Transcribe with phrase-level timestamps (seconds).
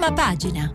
[0.00, 0.72] Prima pagina.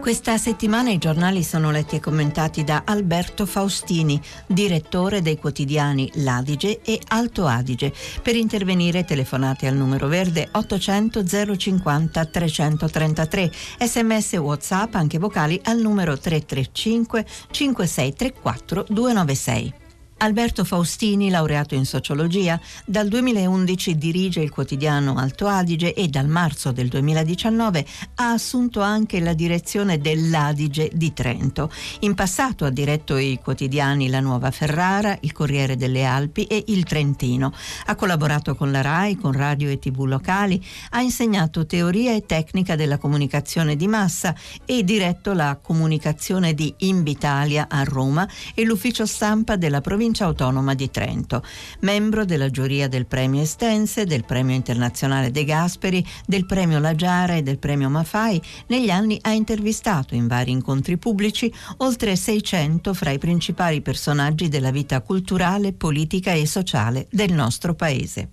[0.00, 6.80] Questa settimana i giornali sono letti e commentati da Alberto Faustini, direttore dei quotidiani L'Adige
[6.82, 7.92] e Alto Adige.
[8.22, 11.26] Per intervenire telefonate al numero verde 800
[11.58, 19.84] 050 333, sms WhatsApp anche vocali al numero 335 5634 296.
[20.18, 26.72] Alberto Faustini, laureato in sociologia, dal 2011 dirige il quotidiano Alto Adige e dal marzo
[26.72, 27.84] del 2019
[28.14, 31.70] ha assunto anche la direzione dell'Adige di Trento.
[32.00, 36.84] In passato ha diretto i quotidiani La Nuova Ferrara, Il Corriere delle Alpi e Il
[36.84, 37.52] Trentino.
[37.84, 42.74] Ha collaborato con la RAI, con radio e tv locali, ha insegnato teoria e tecnica
[42.74, 49.56] della comunicazione di massa e diretto la comunicazione di Invitalia a Roma e l'ufficio stampa
[49.56, 51.42] della provincia provincia autonoma di Trento,
[51.80, 57.34] membro della giuria del premio Estense, del premio internazionale De Gasperi, del premio La Giara
[57.34, 63.10] e del premio Mafai, negli anni ha intervistato in vari incontri pubblici oltre 600 fra
[63.10, 68.28] i principali personaggi della vita culturale, politica e sociale del nostro paese.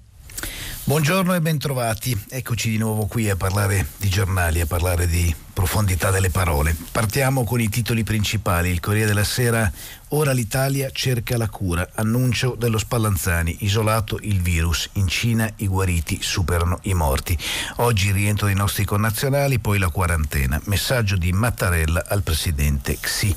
[0.84, 2.16] Buongiorno e bentrovati.
[2.30, 6.76] Eccoci di nuovo qui a parlare di giornali, a parlare di profondità delle parole.
[6.92, 8.70] Partiamo con i titoli principali.
[8.70, 9.72] Il Corriere della Sera
[10.16, 11.90] Ora l'Italia cerca la cura.
[11.96, 13.58] Annuncio dello Spallanzani.
[13.62, 14.88] Isolato il virus.
[14.94, 17.36] In Cina i guariti superano i morti.
[17.78, 20.62] Oggi rientro dei nostri connazionali, poi la quarantena.
[20.66, 23.36] Messaggio di Mattarella al presidente Xi.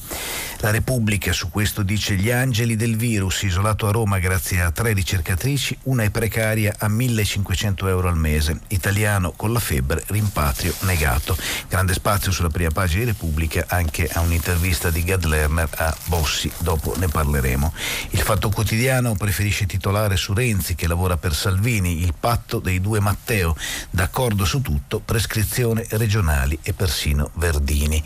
[0.60, 4.94] La Repubblica su questo dice gli angeli del virus, isolato a Roma grazie a tre
[4.94, 8.60] ricercatrici, una è precaria a 1500 euro al mese.
[8.68, 11.36] Italiano con la febbre, rimpatrio negato.
[11.68, 16.48] Grande spazio sulla prima pagina di Repubblica anche a un'intervista di Gad Lerner a Bossi
[16.58, 17.72] dopo ne parleremo.
[18.10, 23.00] Il Fatto Quotidiano preferisce titolare su Renzi che lavora per Salvini, il patto dei due
[23.00, 23.56] Matteo,
[23.90, 28.00] d'accordo su tutto, prescrizione regionali e persino Verdini.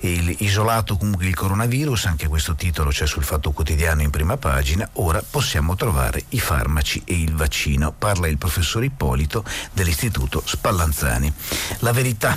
[0.00, 4.86] Il, isolato comunque il coronavirus, anche questo titolo c'è sul Fatto Quotidiano in prima pagina,
[4.94, 9.42] ora possiamo trovare i farmaci e il vaccino, parla il professor Ippolito
[9.72, 11.32] dell'Istituto Spallanzani.
[11.78, 12.36] La verità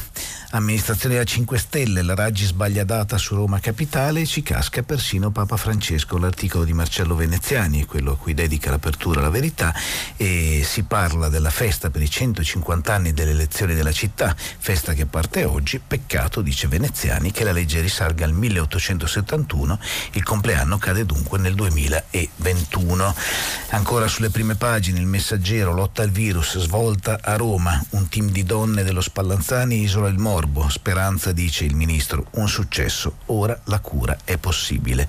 [0.53, 5.31] Amministrazione a 5 Stelle, la Raggi sbaglia data su Roma Capitale e ci casca persino
[5.31, 6.17] Papa Francesco.
[6.17, 9.73] L'articolo di Marcello Veneziani quello a cui dedica l'apertura alla verità
[10.17, 15.05] e si parla della festa per i 150 anni delle elezioni della città, festa che
[15.05, 15.79] parte oggi.
[15.79, 19.79] Peccato, dice Veneziani, che la legge risalga al 1871,
[20.11, 23.15] il compleanno cade dunque nel 2021.
[23.69, 28.43] Ancora sulle prime pagine il messaggero lotta al virus, svolta a Roma, un team di
[28.43, 33.79] donne dello Spallanzani isola il morto Morbo, speranza dice il ministro, un successo, ora la
[33.79, 35.07] cura è possibile.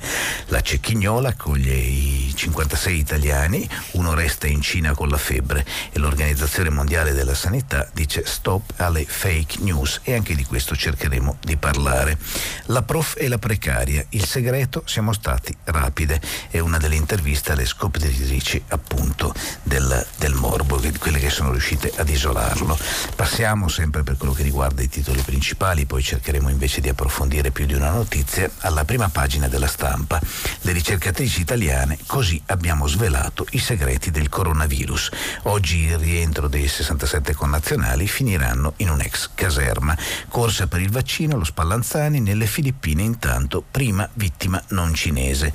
[0.49, 6.69] La Cecchignola accoglie i 56 italiani, uno resta in Cina con la febbre e l'Organizzazione
[6.69, 12.19] Mondiale della Sanità dice stop alle fake news e anche di questo cercheremo di parlare.
[12.67, 16.21] La prof e la precaria, il segreto siamo stati rapide,
[16.51, 19.33] è una delle interviste alle scopritrici appunto
[19.63, 22.79] del, del morbo, quelle che sono riuscite ad isolarlo.
[23.17, 27.67] Passiamo sempre per quello che riguarda i titoli principali, poi cercheremo invece di approfondire più
[27.67, 30.21] di una notizia, alla prima pagina della stampa.
[30.63, 35.11] Le ricercatrici italiane, così abbiamo svelato i segreti del coronavirus.
[35.45, 39.97] Oggi il rientro dei 67 connazionali finiranno in un'ex caserma.
[40.29, 45.53] Corsa per il vaccino, lo Spallanzani, nelle Filippine intanto prima vittima non cinese.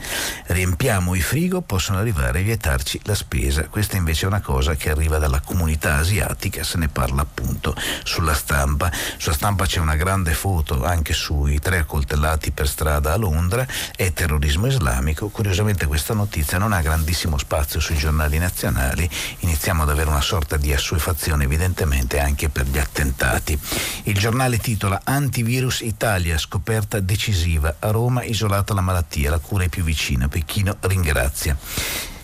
[0.47, 3.67] Riempiamo i frigo, possono arrivare a vietarci la spesa.
[3.67, 8.33] Questa invece è una cosa che arriva dalla comunità asiatica, se ne parla appunto sulla
[8.33, 8.91] stampa.
[9.17, 13.65] Sulla stampa stampa c'è una grande foto anche sui tre accoltellati per strada a Londra,
[13.95, 15.29] è terrorismo islamico.
[15.29, 19.09] Curiosamente questa notizia non ha grandissimo spazio sui giornali nazionali,
[19.39, 23.57] iniziamo ad avere una sorta di assuefazione evidentemente anche per gli attentati.
[24.03, 29.69] Il giornale titola Antivirus Italia, scoperta decisiva, a Roma isolata la malattia, la cura è
[29.69, 31.57] più vicina, Pechino ringrazia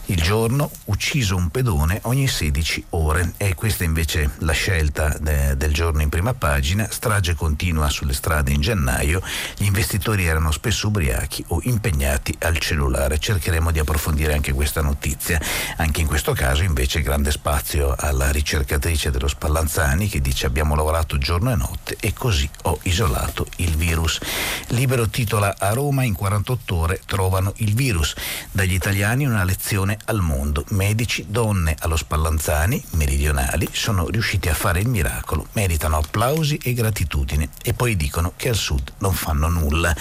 [0.08, 3.34] il giorno, ucciso un pedone ogni 16 ore.
[3.38, 6.88] E questa invece la scelta de, del giorno in prima pagina.
[6.90, 9.22] Strage continua sulle strade in gennaio.
[9.58, 13.18] Gli investitori erano spesso ubriachi o impegnati al cellulare.
[13.18, 15.40] Cercheremo di approfondire anche questa notizia.
[15.78, 21.18] Anche in questo caso invece grande spazio alla ricercatrice dello Spallanzani che dice abbiamo lavorato
[21.18, 24.20] giorno e notte e così ho isolato il virus.
[24.68, 28.14] Libero titola a Roma in 48 ore trovano il virus.
[28.52, 34.54] Dagli italiani una lezione donne al mondo, medici, donne allo Spallanzani, meridionali, sono riusciti a
[34.54, 39.48] fare il miracolo, meritano applausi e gratitudine e poi dicono che al sud non fanno
[39.48, 39.96] nulla.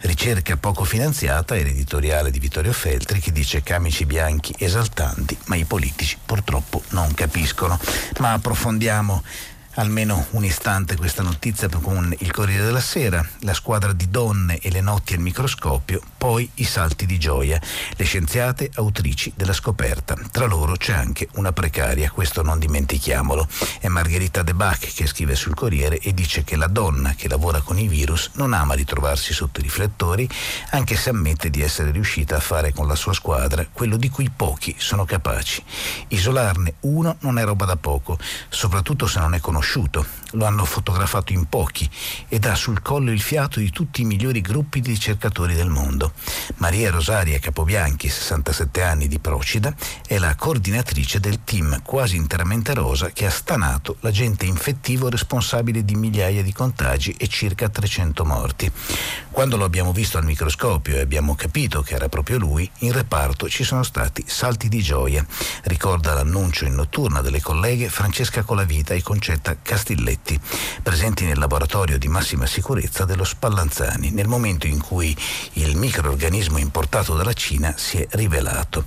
[0.00, 5.64] Ricerca poco finanziata e l'editoriale di Vittorio Feltri che dice camici bianchi esaltanti, ma i
[5.64, 7.78] politici purtroppo non capiscono.
[8.18, 9.22] Ma approfondiamo
[9.74, 14.70] almeno un istante questa notizia con il Corriere della Sera, la squadra di donne e
[14.70, 17.60] le notti al microscopio, poi i salti di gioia,
[17.96, 20.16] le scienziate autrici della scoperta.
[20.30, 23.46] Tra loro c'è anche una precaria, questo non dimentichiamolo.
[23.78, 27.60] È Margherita De Bach che scrive sul Corriere e dice che la donna che lavora
[27.60, 30.28] con i virus non ama ritrovarsi sotto i riflettori,
[30.70, 34.30] anche se ammette di essere riuscita a fare con la sua squadra quello di cui
[34.34, 35.62] pochi sono capaci.
[36.08, 38.18] Isolarne uno non è roba da poco,
[38.48, 41.88] soprattutto se non è conosciuto conosciuto, lo hanno fotografato in pochi
[42.28, 46.12] ed ha sul collo il fiato di tutti i migliori gruppi di ricercatori del mondo.
[46.56, 49.74] Maria Rosaria Capobianchi, 67 anni di Procida,
[50.06, 55.94] è la coordinatrice del team quasi interamente rosa che ha stanato l'agente infettivo responsabile di
[55.94, 58.70] migliaia di contagi e circa 300 morti.
[59.30, 63.48] Quando lo abbiamo visto al microscopio e abbiamo capito che era proprio lui, in reparto
[63.48, 65.24] ci sono stati salti di gioia.
[65.64, 69.56] Ricorda l'annuncio in notturna delle colleghe Francesca Colavita e Concetta
[70.20, 70.40] Castilletti,
[70.82, 75.16] presenti nel laboratorio di massima sicurezza dello Spallanzani, nel momento in cui
[75.54, 78.84] il microorganismo importato dalla Cina si è rivelato.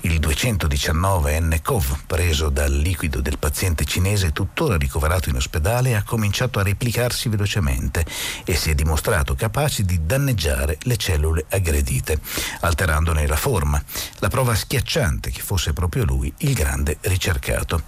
[0.00, 6.62] Il 219N-CoV, preso dal liquido del paziente cinese tuttora ricoverato in ospedale, ha cominciato a
[6.62, 8.04] replicarsi velocemente
[8.44, 12.20] e si è dimostrato capace di danneggiare le cellule aggredite,
[12.60, 13.82] alterandone la forma.
[14.18, 17.82] La prova schiacciante che fosse proprio lui il grande ricercato.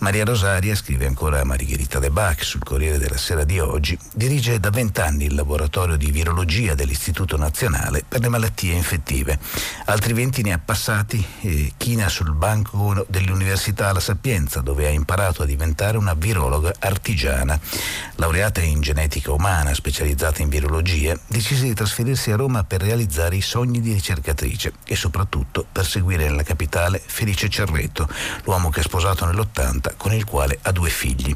[0.00, 4.70] Maria Rosaria, scrive ancora Margherita De Bach sul Corriere della Sera di oggi, dirige da
[4.70, 9.40] vent'anni il laboratorio di virologia dell'Istituto Nazionale per le malattie infettive.
[9.86, 15.42] Altri venti ne ha passati eh, china sul banco dell'Università La Sapienza, dove ha imparato
[15.42, 17.58] a diventare una virologa artigiana.
[18.14, 23.42] Laureata in genetica umana, specializzata in virologia, decise di trasferirsi a Roma per realizzare i
[23.42, 28.08] sogni di ricercatrice e soprattutto per seguire nella capitale Felice Cerretto,
[28.44, 31.34] l'uomo che ha sposato nell'80 sposata con il quale ha due figli.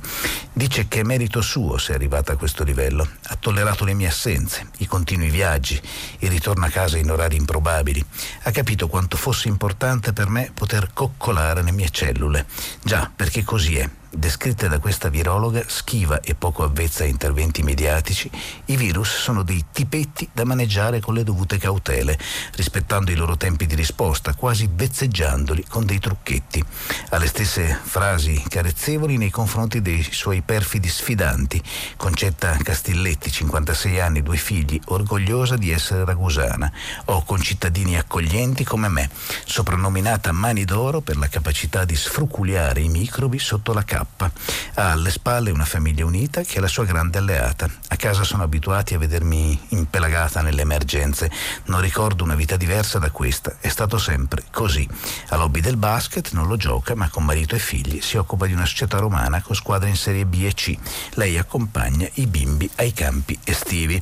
[0.53, 3.07] Dice che è merito suo se è arrivata a questo livello.
[3.25, 5.81] Ha tollerato le mie assenze, i continui viaggi,
[6.19, 8.05] il ritorno a casa in orari improbabili.
[8.43, 12.47] Ha capito quanto fosse importante per me poter coccolare le mie cellule.
[12.83, 18.31] Già, perché così è descritte da questa virologa, schiva e poco avvezza a interventi mediatici,
[18.67, 22.19] i virus sono dei tipetti da maneggiare con le dovute cautele,
[22.55, 26.65] rispettando i loro tempi di risposta, quasi vezzeggiandoli con dei trucchetti.
[27.11, 31.63] Ha le stesse frasi carezzevoli nei confronti dei suoi perfidi sfidanti.
[31.97, 36.71] Concetta Castilletti, 56 anni, due figli, orgogliosa di essere ragusana.
[37.07, 39.11] Ho concittadini accoglienti come me,
[39.45, 44.31] soprannominata Mani d'Oro per la capacità di sfruculiare i microbi sotto la capa
[44.75, 47.69] ha alle spalle una famiglia unita che è la sua grande alleata.
[47.89, 51.31] A casa sono abituati a vedermi impelagata nelle emergenze.
[51.67, 53.57] Non ricordo una vita diversa da questa.
[53.61, 54.89] È stato sempre così.
[55.29, 58.53] A lobby del basket non lo gioca, ma con marito e figli si occupa di
[58.53, 60.75] una società romana con squadre in serie B e C.
[61.15, 64.01] Lei accompagna i bimbi ai campi estivi.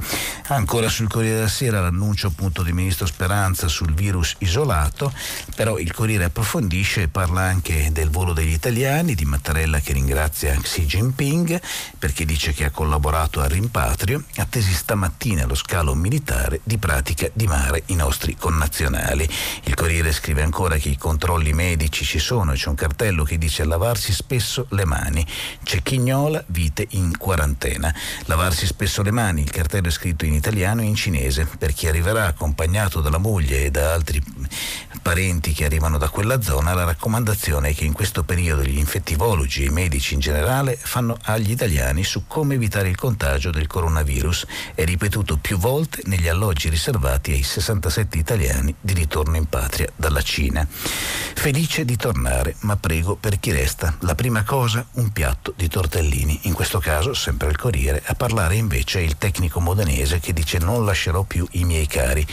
[0.49, 5.13] Ancora sul Corriere della Sera l'annuncio appunto del ministro Speranza sul virus isolato,
[5.55, 9.93] però il Corriere approfondisce e parla anche del volo degli italiani, di Mattarella che che
[9.93, 11.61] ringrazia Xi Jinping
[11.99, 17.47] perché dice che ha collaborato al rimpatrio, attesi stamattina allo scalo militare di pratica di
[17.47, 19.29] mare i nostri connazionali.
[19.65, 23.65] Il Corriere scrive ancora che i controlli medici ci sono c'è un cartello che dice
[23.65, 25.27] lavarsi spesso le mani.
[25.65, 27.93] C'è Chignola, vite in quarantena.
[28.27, 31.47] Lavarsi spesso le mani, il cartello è scritto in italiano e in cinese.
[31.59, 34.23] Per chi arriverà accompagnato dalla moglie e da altri
[35.03, 39.63] parenti che arrivano da quella zona, la raccomandazione è che in questo periodo gli infettivologi
[39.63, 44.47] e i medici in generale fanno agli italiani su come evitare il contagio del coronavirus.
[44.75, 50.21] È ripetuto più volte negli alloggi riservati ai 67 italiani di ritorno in patria dalla
[50.21, 50.67] Cina.
[50.71, 53.97] Felice di tornare, ma prego per chi resta.
[54.01, 56.41] La prima cosa, un piatto di tortellini.
[56.43, 60.59] In questo caso, sempre il Corriere, a parlare invece è il tecnico modenese che dice
[60.59, 62.27] non lascerò più i miei cari.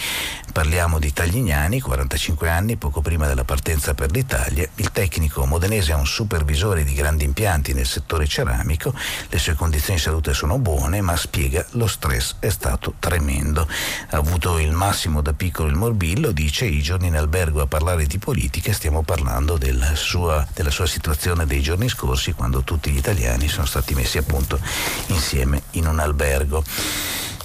[0.51, 4.68] Parliamo di Taglignani, 45 anni, poco prima della partenza per l'Italia.
[4.75, 8.91] Il tecnico modenese è un supervisore di grandi impianti nel settore ceramico,
[9.29, 13.67] le sue condizioni di salute sono buone, ma spiega lo stress è stato tremendo.
[14.10, 18.08] Ha avuto il massimo da piccolo il morbillo, dice i giorni in albergo a parlare
[18.08, 22.98] di politica, stiamo parlando della sua, della sua situazione dei giorni scorsi quando tutti gli
[22.98, 24.60] italiani sono stati messi appunto
[25.08, 26.63] insieme in un albergo.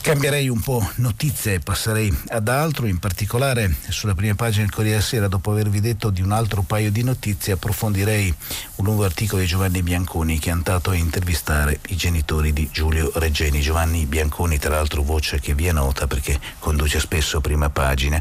[0.03, 5.01] Cambierei un po' notizie e passerei ad altro, in particolare sulla prima pagina del Corriere
[5.01, 8.35] Sera, dopo avervi detto di un altro paio di notizie, approfondirei
[8.75, 13.13] un nuovo articolo di Giovanni Bianconi che è andato a intervistare i genitori di Giulio
[13.15, 13.61] Reggeni.
[13.61, 18.21] Giovanni Bianconi, tra l'altro voce che vi è nota perché conduce spesso prima pagina.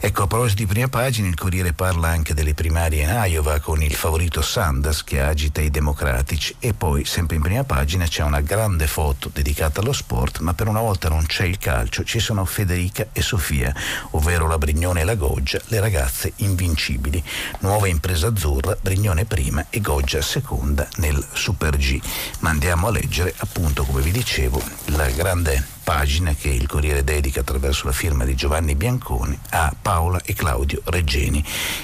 [0.00, 3.82] Ecco, a proposito di prima pagina, il Corriere parla anche delle primarie in Iowa con
[3.82, 8.40] il favorito Sanders che agita i democratici e poi, sempre in prima pagina, c'è una
[8.40, 12.20] grande foto dedicata allo sport, ma per una volta non non c'è il calcio, ci
[12.20, 13.74] sono Federica e Sofia,
[14.12, 17.20] ovvero la Brignone e la Goggia, le ragazze invincibili.
[17.60, 22.00] Nuova impresa azzurra, Brignone prima e Goggia seconda nel Super G.
[22.40, 27.40] Ma andiamo a leggere, appunto, come vi dicevo, la grande pagina che il Corriere dedica
[27.40, 31.42] attraverso la firma di Giovanni Bianconi a Paola e Claudio Reggeni.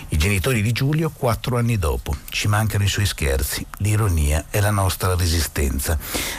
[0.09, 2.15] I genitori di Giulio quattro anni dopo.
[2.29, 5.99] Ci mancano i suoi scherzi, l'ironia e la nostra resistenza.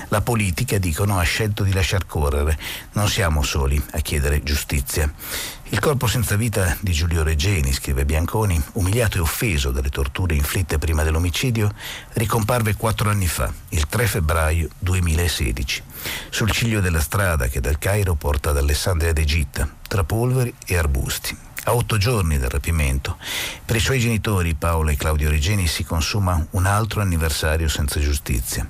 [0.09, 2.55] La politica, dicono, ha scelto di lasciar correre.
[2.91, 5.11] Non siamo soli a chiedere giustizia.
[5.69, 10.77] Il corpo senza vita di Giulio Reggeni, scrive Bianconi, umiliato e offeso dalle torture inflitte
[10.77, 11.73] prima dell'omicidio,
[12.13, 15.81] ricomparve quattro anni fa, il 3 febbraio 2016,
[16.29, 21.35] sul ciglio della strada che dal Cairo porta ad Alessandria d'Egitto, tra polveri e arbusti.
[21.63, 23.17] A otto giorni dal rapimento,
[23.65, 28.69] per i suoi genitori Paola e Claudio Reggeni si consuma un altro anniversario senza giustizia.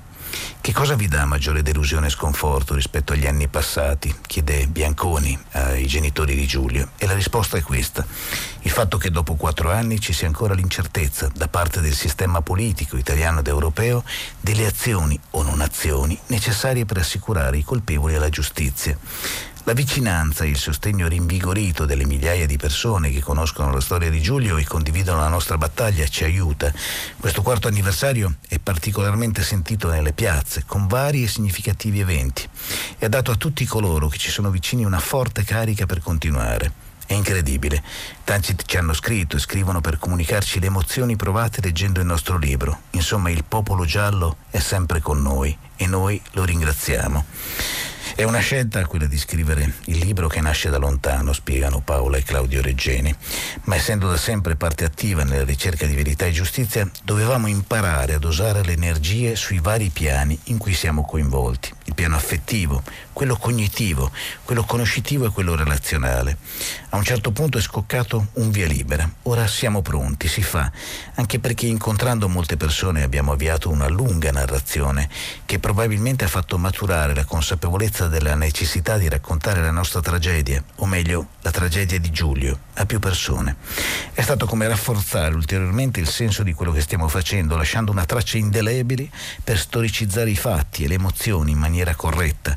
[0.60, 4.12] Che cosa vi dà maggiore delusione e sconforto rispetto agli anni passati?
[4.26, 6.90] chiede Bianconi ai genitori di Giulio.
[6.96, 8.04] E la risposta è questa.
[8.62, 12.96] Il fatto che dopo quattro anni ci sia ancora l'incertezza da parte del sistema politico
[12.96, 14.02] italiano ed europeo
[14.40, 18.98] delle azioni o non azioni necessarie per assicurare i colpevoli alla giustizia.
[19.66, 24.20] La vicinanza e il sostegno rinvigorito delle migliaia di persone che conoscono la storia di
[24.20, 26.72] Giulio e condividono la nostra battaglia ci aiuta.
[27.18, 32.48] Questo quarto anniversario è particolarmente sentito nelle piazze, con vari e significativi eventi,
[32.96, 36.70] e ha dato a tutti coloro che ci sono vicini una forte carica per continuare.
[37.04, 37.82] È incredibile.
[38.22, 42.82] Tanti ci hanno scritto e scrivono per comunicarci le emozioni provate leggendo il nostro libro.
[42.90, 47.24] Insomma, il popolo giallo è sempre con noi e noi lo ringraziamo.
[48.16, 52.22] È una scelta quella di scrivere il libro che nasce da lontano, spiegano Paola e
[52.22, 53.14] Claudio Reggeni,
[53.64, 58.18] ma essendo da sempre parte attiva nella ricerca di verità e giustizia, dovevamo imparare a
[58.18, 62.82] dosare le energie sui vari piani in cui siamo coinvolti, il piano affettivo,
[63.16, 64.10] quello cognitivo,
[64.44, 66.36] quello conoscitivo e quello relazionale.
[66.90, 70.70] A un certo punto è scoccato un via libera, ora siamo pronti, si fa,
[71.14, 75.08] anche perché incontrando molte persone abbiamo avviato una lunga narrazione
[75.46, 80.84] che probabilmente ha fatto maturare la consapevolezza della necessità di raccontare la nostra tragedia, o
[80.84, 83.56] meglio, la tragedia di Giulio, a più persone.
[84.12, 88.36] È stato come rafforzare ulteriormente il senso di quello che stiamo facendo, lasciando una traccia
[88.36, 89.08] indelebile
[89.42, 92.54] per storicizzare i fatti e le emozioni in maniera corretta,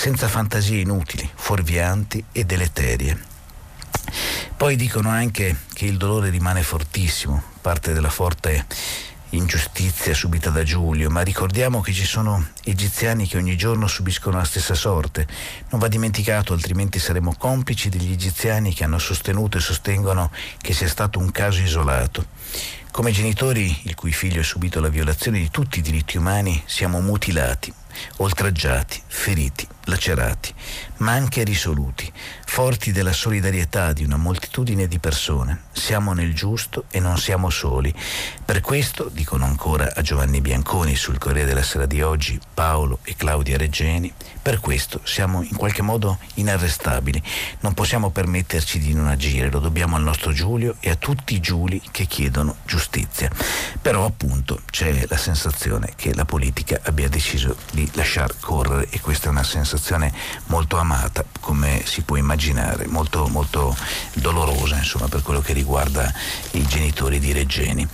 [0.00, 3.22] senza fantasie inutili, fuorvianti e deleterie.
[4.56, 8.64] Poi dicono anche che il dolore rimane fortissimo, parte della forte
[9.32, 14.44] ingiustizia subita da Giulio, ma ricordiamo che ci sono egiziani che ogni giorno subiscono la
[14.44, 15.26] stessa sorte.
[15.68, 20.30] Non va dimenticato, altrimenti saremo complici degli egiziani che hanno sostenuto e sostengono
[20.62, 22.24] che sia stato un caso isolato.
[22.92, 27.00] Come genitori il cui figlio ha subito la violazione di tutti i diritti umani, siamo
[27.00, 27.72] mutilati,
[28.16, 30.52] oltraggiati, feriti, lacerati,
[30.98, 32.12] ma anche risoluti,
[32.44, 35.62] forti della solidarietà di una moltitudine di persone.
[35.72, 37.94] Siamo nel giusto e non siamo soli.
[38.44, 43.14] Per questo, dicono ancora a Giovanni Bianconi sul Corriere della Sera di oggi, Paolo e
[43.16, 47.22] Claudia Reggeni, per questo siamo in qualche modo inarrestabili.
[47.60, 51.40] Non possiamo permetterci di non agire, lo dobbiamo al nostro Giulio e a tutti i
[51.40, 53.30] Giuli che chiedono giustizia.
[53.80, 59.26] Però appunto c'è la sensazione che la politica abbia deciso di lasciar correre e questa
[59.26, 60.12] è una sensazione
[60.46, 63.76] molto amata, come si può immaginare, molto, molto
[64.14, 66.12] dolorosa insomma, per quello che riguarda
[66.52, 67.88] i genitori di Reggeni.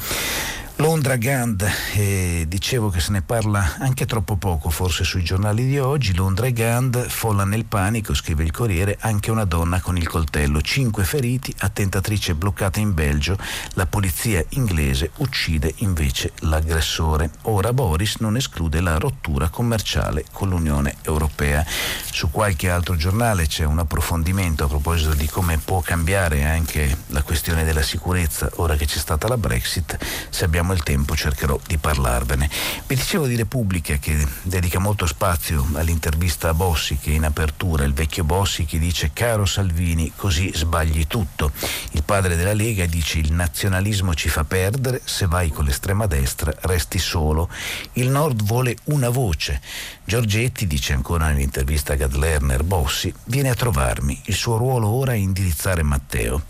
[0.78, 5.78] Londra Gand, eh, dicevo che se ne parla anche troppo poco forse sui giornali di
[5.78, 10.60] oggi, Londra Gand, folla nel panico, scrive il Corriere, anche una donna con il coltello,
[10.60, 13.38] cinque feriti, attentatrice bloccata in Belgio,
[13.72, 17.30] la polizia inglese uccide invece l'aggressore.
[17.42, 21.64] Ora Boris non esclude la rottura commerciale con l'Unione Europea.
[22.10, 27.22] Su qualche altro giornale c'è un approfondimento a proposito di come può cambiare anche la
[27.22, 29.96] questione della sicurezza ora che c'è stata la Brexit,
[30.28, 32.50] se abbiamo abbiamo il tempo cercherò di parlarvene.
[32.86, 37.92] Vi dicevo di Repubblica che dedica molto spazio all'intervista a Bossi che in apertura il
[37.92, 41.52] vecchio Bossi che dice caro Salvini così sbagli tutto.
[41.92, 46.52] Il padre della Lega dice il nazionalismo ci fa perdere, se vai con l'estrema destra
[46.62, 47.48] resti solo.
[47.94, 49.60] Il Nord vuole una voce.
[50.08, 55.14] Giorgetti dice ancora nell'intervista a Gad Lerner Bossi, viene a trovarmi, il suo ruolo ora
[55.14, 56.42] è indirizzare Matteo.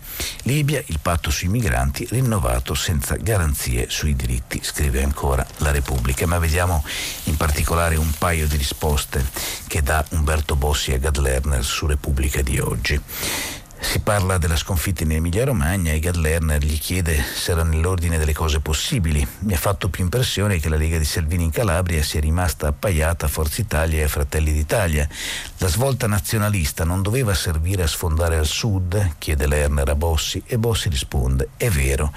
[0.43, 6.27] Libia, il patto sui migranti rinnovato senza garanzie sui diritti, scrive ancora la Repubblica.
[6.27, 6.85] Ma vediamo
[7.23, 9.25] in particolare un paio di risposte
[9.65, 13.01] che dà Umberto Bossi a Gad Lerner su Repubblica di oggi.
[13.79, 18.17] Si parla della sconfitta in Emilia Romagna e Gad Lerner gli chiede se era nell'ordine
[18.17, 19.25] delle cose possibili.
[19.39, 23.27] Mi ha fatto più impressione che la Lega di Salvini in Calabria sia rimasta appaiata
[23.27, 25.07] a Forza Italia e a Fratelli d'Italia.
[25.59, 29.15] La svolta nazionalista non doveva servire a sfondare al sud?
[29.19, 32.11] chiede Lerner a Bossi e Bossi risponde è vero,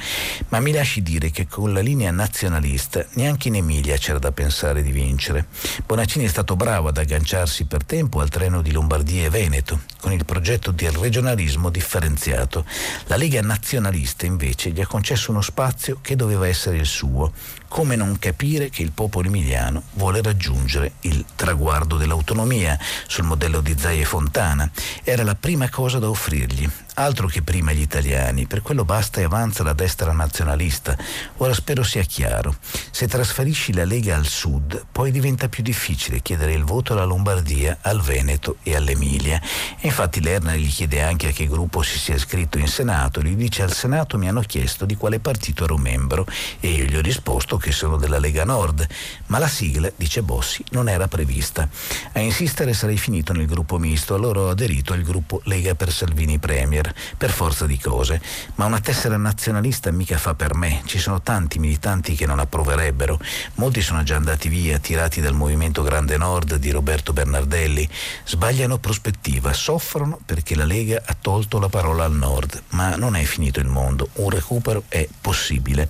[0.48, 4.82] ma mi lasci dire che con la linea nazionalista neanche in Emilia c'era da pensare
[4.82, 5.46] di vincere.
[5.84, 10.12] Bonaccini è stato bravo ad agganciarsi per tempo al treno di Lombardia e Veneto con
[10.12, 12.64] il progetto del regionalismo federalismo differenziato.
[13.06, 17.32] La Lega nazionalista invece gli ha concesso uno spazio che doveva essere il suo.
[17.70, 23.76] Come non capire che il popolo emiliano vuole raggiungere il traguardo dell'autonomia sul modello di
[23.78, 24.68] Zaia e Fontana?
[25.04, 26.68] Era la prima cosa da offrirgli
[27.00, 30.94] Altro che prima gli italiani, per quello basta e avanza la destra nazionalista.
[31.38, 32.56] Ora spero sia chiaro.
[32.90, 37.78] Se trasferisci la Lega al sud, poi diventa più difficile chiedere il voto alla Lombardia,
[37.80, 39.40] al Veneto e all'Emilia.
[39.80, 43.22] E infatti Lerner gli chiede anche a che gruppo si sia iscritto in Senato.
[43.22, 46.26] Gli dice al Senato mi hanno chiesto di quale partito ero membro
[46.58, 48.86] e io gli ho risposto che sono della Lega Nord.
[49.26, 51.68] Ma la sigla, dice Bossi, non era prevista.
[52.12, 56.38] A insistere sarei finito nel gruppo misto, allora ho aderito al gruppo Lega per Salvini
[56.38, 58.20] Premier per forza di cose,
[58.56, 63.20] ma una tessera nazionalista mica fa per me, ci sono tanti militanti che non approverebbero,
[63.54, 67.88] molti sono già andati via, tirati dal movimento Grande Nord di Roberto Bernardelli,
[68.24, 73.22] sbagliano prospettiva, soffrono perché la Lega ha tolto la parola al Nord, ma non è
[73.24, 75.88] finito il mondo, un recupero è possibile.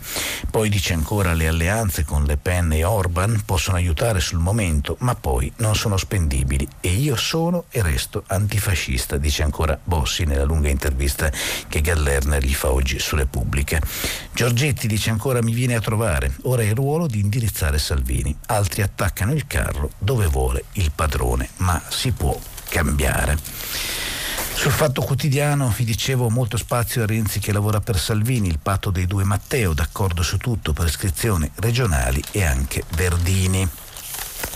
[0.51, 1.60] Poi dice ancora le alleanze
[2.07, 6.89] con Le Pen e Orban possono aiutare sul momento, ma poi non sono spendibili e
[6.89, 11.31] io sono e resto antifascista, dice ancora Bossi nella lunga intervista
[11.69, 13.79] che Gallerner gli fa oggi su Repubblica.
[14.33, 18.81] Giorgetti dice ancora mi viene a trovare, ora è il ruolo di indirizzare Salvini, altri
[18.81, 22.39] attaccano il carro dove vuole il padrone, ma si può
[22.71, 24.20] cambiare.
[24.55, 28.91] Sul fatto quotidiano vi dicevo molto spazio a Renzi che lavora per Salvini, il patto
[28.91, 33.69] dei due Matteo, d'accordo su tutto, prescrizioni regionali e anche Verdini.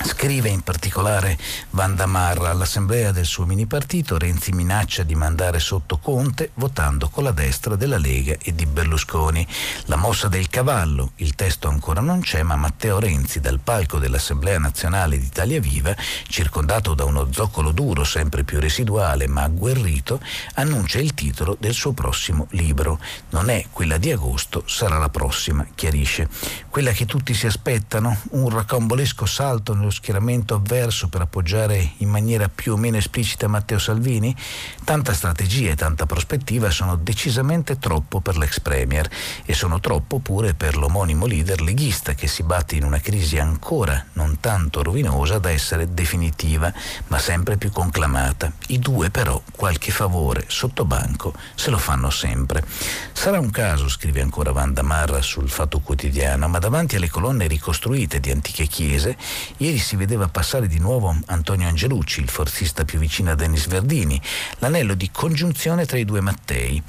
[0.02, 1.38] Scrive in particolare
[1.70, 7.22] Vanda Marra all'assemblea del suo mini partito, Renzi minaccia di mandare sotto Conte votando con
[7.22, 9.46] la destra della Lega e di Berlusconi.
[9.86, 14.58] La mossa del cavallo, il testo ancora non c'è, ma Matteo Renzi dal palco dell'Assemblea
[14.58, 15.94] nazionale di Italia Viva,
[16.28, 20.20] circondato da uno zoccolo duro sempre più residuale ma agguerrito,
[20.54, 22.98] annuncia il titolo del suo prossimo libro.
[23.30, 26.28] Non è quella di agosto, sarà la prossima, chiarisce.
[26.68, 32.48] Quella che tutti si aspettano, un racambolesco salto nello schieramento avverso per appoggiare in maniera
[32.48, 34.34] più o meno esplicita Matteo Salvini?
[34.82, 39.08] Tanta strategia e tanta prospettiva sono decisamente troppo per l'ex Premier
[39.44, 44.02] e sono troppo pure per l'omonimo leader leghista che si batte in una crisi ancora
[44.14, 46.72] non tanto rovinosa da essere definitiva,
[47.08, 48.52] ma sempre più conclamata.
[48.68, 52.64] I due però qualche favore sotto banco se lo fanno sempre.
[53.12, 58.20] Sarà un caso, scrive ancora Vanda Marra sul Fatto Quotidiano, ma davanti alle colonne ricostruite
[58.20, 59.16] di antiche chiese,
[59.58, 64.20] Ieri si vedeva passare di nuovo Antonio Angelucci, il forzista più vicino a Denis Verdini,
[64.58, 66.82] l'anello di congiunzione tra i due Mattei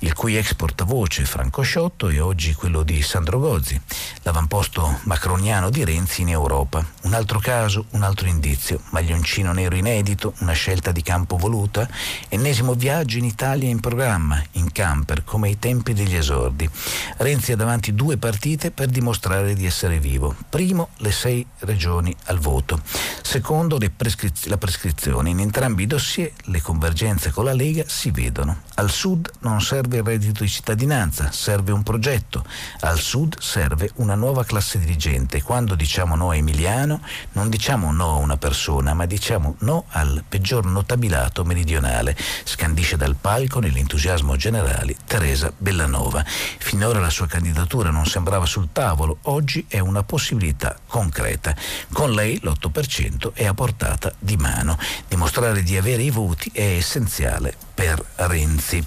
[0.00, 3.80] il cui ex portavoce Franco Sciotto è oggi quello di Sandro Gozzi,
[4.22, 6.84] l'avamposto macroniano di Renzi in Europa.
[7.02, 11.88] Un altro caso, un altro indizio, maglioncino nero inedito, una scelta di campo voluta,
[12.28, 16.68] ennesimo viaggio in Italia in programma, in camper, come ai tempi degli esordi.
[17.16, 20.36] Renzi ha davanti due partite per dimostrare di essere vivo.
[20.50, 22.80] Primo, le sei regioni al voto.
[23.22, 25.30] Secondo, prescriz- la prescrizione.
[25.30, 28.62] In entrambi i dossier le convergenze con la Lega si vedono.
[28.74, 32.44] Al sud non serve il reddito di cittadinanza, serve un progetto.
[32.80, 35.42] Al sud serve una nuova classe dirigente.
[35.42, 37.00] Quando diciamo no a Emiliano,
[37.32, 42.16] non diciamo no a una persona, ma diciamo no al peggior notabilato meridionale.
[42.44, 46.24] Scandisce dal palco nell'entusiasmo generale Teresa Bellanova.
[46.26, 51.54] Finora la sua candidatura non sembrava sul tavolo, oggi è una possibilità concreta.
[51.92, 54.78] Con lei l'8% Parlamento è a portata di mano.
[55.08, 58.84] Dimostrare di avere i voti è essenziale per Renzi.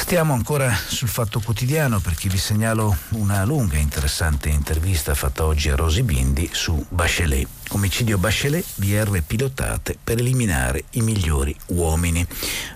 [0.00, 5.68] Stiamo ancora sul Fatto Quotidiano perché vi segnalo una lunga e interessante intervista fatta oggi
[5.68, 7.46] a Rosi Bindi su Bachelet.
[7.68, 12.26] Omicidio Bachelet, BR pilotate per eliminare i migliori uomini.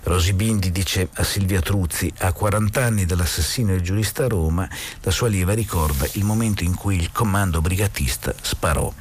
[0.03, 4.69] Rosi Bindi dice a Silvia Truzzi, a 40 anni dall'assassino del giurista a Roma,
[5.01, 8.93] la sua lieva ricorda il momento in cui il comando brigatista sparò.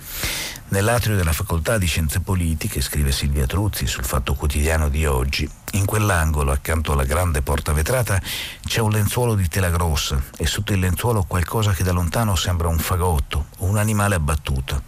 [0.68, 5.84] Nell'atrio della facoltà di scienze politiche, scrive Silvia Truzzi sul Fatto Quotidiano di oggi, in
[5.84, 8.20] quell'angolo, accanto alla grande porta vetrata,
[8.64, 12.68] c'è un lenzuolo di tela grossa e sotto il lenzuolo qualcosa che da lontano sembra
[12.68, 14.82] un fagotto o un animale abbattuto.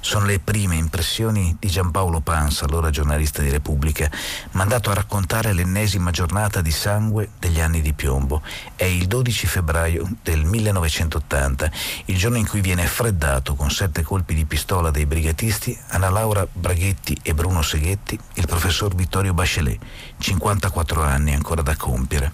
[0.00, 4.10] Sono le prime impressioni di Giampaolo Panza, allora giornalista di Repubblica,
[4.52, 8.42] mandato a raccontare l'ennesima giornata di sangue degli anni di piombo.
[8.76, 11.70] È il 12 febbraio del 1980,
[12.06, 16.46] il giorno in cui viene freddato con sette colpi di pistola dei brigatisti Anna Laura
[16.50, 19.78] Braghetti e Bruno Seghetti il professor Vittorio Bachelet,
[20.18, 22.32] 54 anni ancora da compiere.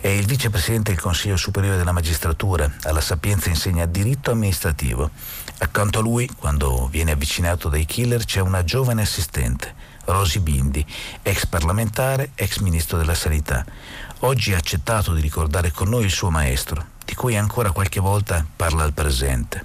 [0.00, 5.10] È il vicepresidente del Consiglio Superiore della Magistratura, alla Sapienza insegna diritto amministrativo.
[5.58, 9.74] Accanto a lui, quando viene avvicinato dai killer, c'è una giovane assistente,
[10.06, 10.84] Rosi Bindi,
[11.22, 13.64] ex parlamentare, ex ministro della Sanità.
[14.20, 18.44] Oggi ha accettato di ricordare con noi il suo maestro, di cui ancora qualche volta
[18.56, 19.64] parla al presente.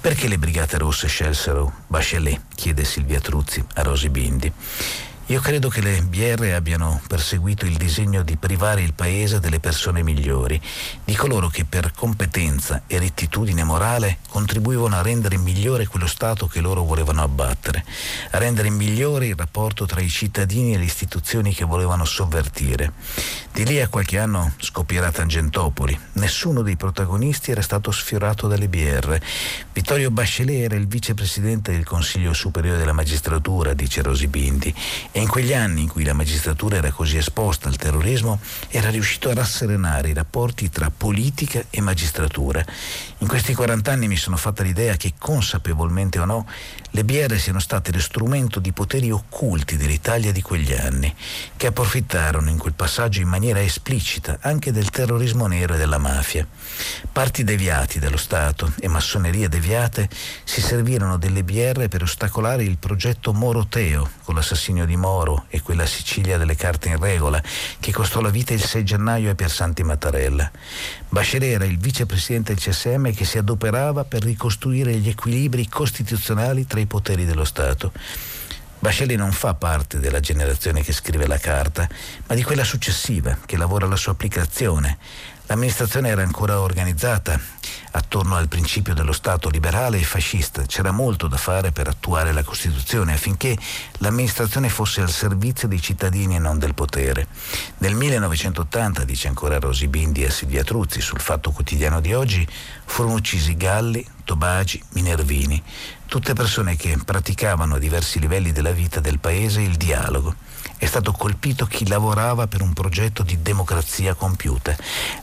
[0.00, 2.40] Perché le Brigate Rosse scelsero Bachelet?
[2.54, 4.52] chiede Silvia Truzzi a Rosi Bindi.
[5.32, 10.02] Io credo che le BR abbiano perseguito il disegno di privare il paese delle persone
[10.02, 10.60] migliori,
[11.02, 16.60] di coloro che per competenza e rettitudine morale contribuivano a rendere migliore quello Stato che
[16.60, 17.82] loro volevano abbattere,
[18.32, 22.92] a rendere migliore il rapporto tra i cittadini e le istituzioni che volevano sovvertire.
[23.52, 25.98] Di lì a qualche anno scoppierà Tangentopoli.
[26.14, 29.18] Nessuno dei protagonisti era stato sfiorato dalle BR.
[29.72, 34.74] Vittorio Bachelet era il vicepresidente del Consiglio Superiore della Magistratura, dice Rosi Bindi,
[35.10, 39.30] e in quegli anni in cui la magistratura era così esposta al terrorismo era riuscito
[39.30, 42.64] a rasserenare i rapporti tra politica e magistratura.
[43.18, 46.46] In questi 40 anni mi sono fatta l'idea che consapevolmente o no
[46.94, 51.14] le BR siano state lo strumento di poteri occulti dell'Italia di quegli anni,
[51.56, 56.46] che approfittarono in quel passaggio in maniera esplicita anche del terrorismo nero e della mafia.
[57.10, 60.08] Parti deviati dallo Stato e massonerie deviate
[60.44, 65.84] si servirono delle BR per ostacolare il progetto Moroteo con l'assassinio di Moro e quella
[65.84, 67.42] Sicilia delle carte in regola
[67.80, 70.48] che costò la vita il 6 gennaio a Piersanti Mattarella.
[71.08, 76.78] Bachelet era il vicepresidente del CSM che si adoperava per ricostruire gli equilibri costituzionali tra
[76.78, 77.92] i poteri dello Stato.
[78.78, 81.88] Bachelet non fa parte della generazione che scrive la carta,
[82.26, 84.98] ma di quella successiva, che lavora alla sua applicazione.
[85.46, 87.38] L'amministrazione era ancora organizzata
[87.92, 90.62] attorno al principio dello Stato liberale e fascista.
[90.62, 93.56] C'era molto da fare per attuare la Costituzione affinché
[93.98, 97.26] l'amministrazione fosse al servizio dei cittadini e non del potere.
[97.78, 102.46] Nel 1980, dice ancora Rosi Bindi a Silvia Truzzi sul Fatto Quotidiano di oggi,
[102.84, 105.62] furono uccisi Galli, Tobagi, Minervini,
[106.06, 110.51] tutte persone che praticavano a diversi livelli della vita del paese il dialogo
[110.82, 114.76] è stato colpito chi lavorava per un progetto di democrazia compiuta.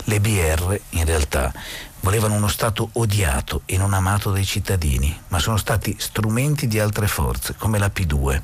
[0.05, 1.51] Le BR, in realtà,
[1.99, 7.07] volevano uno Stato odiato e non amato dai cittadini, ma sono stati strumenti di altre
[7.07, 8.41] forze, come la P2.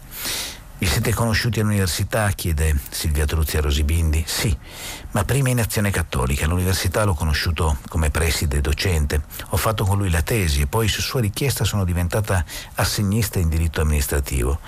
[0.77, 2.29] Vi siete conosciuti all'università?
[2.31, 4.21] chiede Silvia Truzzi a Rosibindi.
[4.27, 4.53] Sì,
[5.15, 6.43] ma prima in azione cattolica.
[6.43, 9.21] All'università l'ho conosciuto come preside docente.
[9.51, 12.43] Ho fatto con lui la tesi e poi su sua richiesta sono diventata
[12.75, 14.59] assegnista in diritto amministrativo.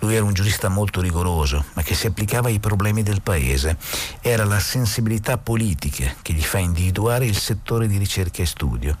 [0.00, 3.78] Lui era un giurista molto rigoroso, ma che si applicava ai problemi del paese.
[4.20, 8.98] Era la sensibilità politica che gli fa individuare il settore di ricerca e studio.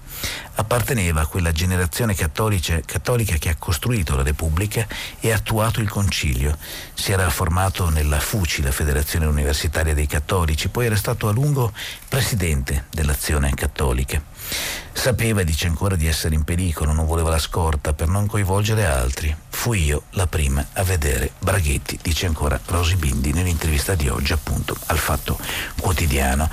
[0.54, 4.86] Apparteneva a quella generazione cattolica, cattolica che ha costruito la Repubblica
[5.20, 6.56] e attuato il Concilio.
[6.94, 11.72] Si era formato nella FUCI, la Federazione Universitaria dei Cattolici, poi era stato a lungo
[12.08, 14.22] presidente dell'Azione Cattolica.
[14.92, 19.34] Sapeva, dice ancora, di essere in pericolo, non voleva la scorta per non coinvolgere altri.
[19.48, 24.76] Fui io la prima a vedere Braghetti, dice ancora Rosi Bindi nell'intervista di oggi appunto
[24.86, 25.38] al Fatto
[25.80, 26.48] Quotidiano.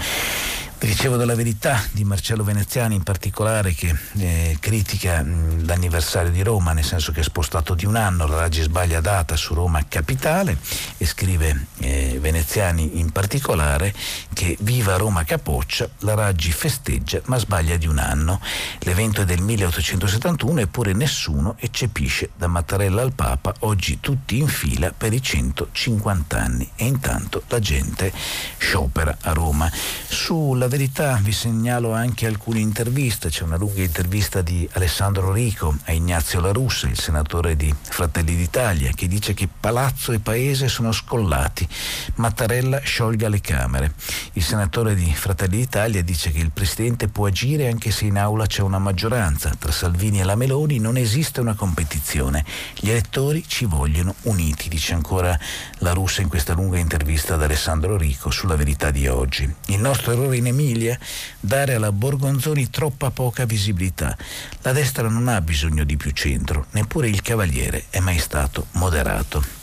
[0.83, 6.73] Dicevo della verità di Marcello Veneziani in particolare che eh, critica mh, l'anniversario di Roma,
[6.73, 10.57] nel senso che è spostato di un anno, la Raggi sbaglia data su Roma capitale
[10.97, 13.93] e scrive eh, Veneziani in particolare
[14.33, 18.41] che viva Roma capoccia, la Raggi festeggia ma sbaglia di un anno.
[18.79, 24.91] L'evento è del 1871 eppure nessuno eccepisce da Mattarella al Papa, oggi tutti in fila
[24.91, 28.11] per i 150 anni e intanto la gente
[28.57, 29.71] sciopera a Roma.
[30.07, 35.91] Sulla verità vi segnalo anche alcune interviste, c'è una lunga intervista di Alessandro Rico a
[35.91, 40.93] Ignazio La Russa, il senatore di Fratelli d'Italia, che dice che palazzo e paese sono
[40.93, 41.67] scollati,
[42.15, 43.95] Mattarella sciolga le Camere.
[44.33, 48.45] Il senatore di Fratelli d'Italia dice che il Presidente può agire anche se in aula
[48.45, 52.45] c'è una maggioranza, tra Salvini e la Meloni non esiste una competizione,
[52.79, 55.37] gli elettori ci vogliono uniti, dice ancora
[55.79, 59.53] La Russa in questa lunga intervista ad Alessandro Rico sulla verità di oggi.
[59.65, 60.97] Il nostro errore in Emilia?
[61.39, 64.15] Dare alla Borgonzoni troppa poca visibilità.
[64.61, 69.60] La destra non ha bisogno di più centro, neppure il Cavaliere è mai stato moderato.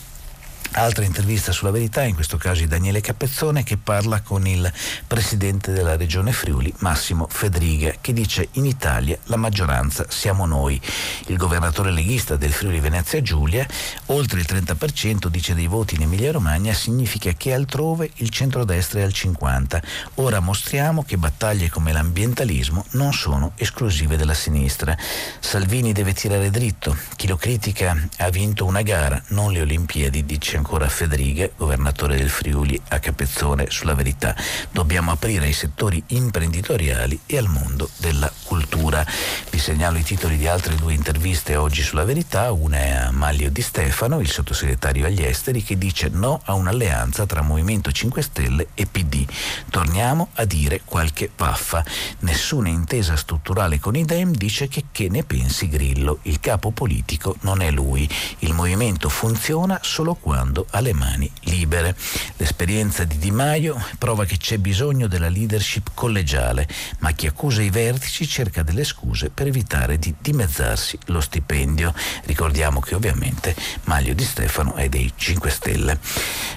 [0.72, 4.70] Altra intervista sulla verità, in questo caso di Daniele Capezzone, che parla con il
[5.06, 10.80] presidente della regione Friuli, Massimo Fedriga, che dice in Italia la maggioranza siamo noi.
[11.26, 13.66] Il governatore leghista del Friuli Venezia Giulia,
[14.06, 19.02] oltre il 30% dice dei voti in Emilia Romagna, significa che altrove il centrodestra è
[19.02, 19.80] al 50%.
[20.16, 24.96] Ora mostriamo che battaglie come l'ambientalismo non sono esclusive della sinistra.
[25.40, 26.96] Salvini deve tirare dritto.
[27.16, 32.28] Chi lo critica ha vinto una gara, non le Olimpiadi, dice ancora Federiga, governatore del
[32.28, 34.34] Friuli a Capezzone, sulla verità.
[34.70, 39.06] Dobbiamo aprire ai settori imprenditoriali e al mondo della cultura.
[39.50, 43.48] Vi segnalo i titoli di altre due interviste oggi sulla verità, una è a Maglio
[43.48, 48.68] Di Stefano, il sottosegretario agli esteri, che dice no a un'alleanza tra Movimento 5 Stelle
[48.74, 49.24] e PD.
[49.70, 51.84] Torniamo a dire qualche vaffa.
[52.20, 56.18] Nessuna intesa strutturale con i Dem dice che che ne pensi Grillo.
[56.22, 58.08] Il capo politico non è lui.
[58.40, 61.94] Il movimento funziona solo quando Orlando ha le mani libere.
[62.36, 66.66] L'esperienza di Di Maio prova che c'è bisogno della leadership collegiale,
[67.00, 71.92] ma chi accusa i vertici cerca delle scuse per evitare di dimezzarsi lo stipendio.
[72.24, 75.98] Ricordiamo che ovviamente Maglio Di Stefano è dei 5 Stelle.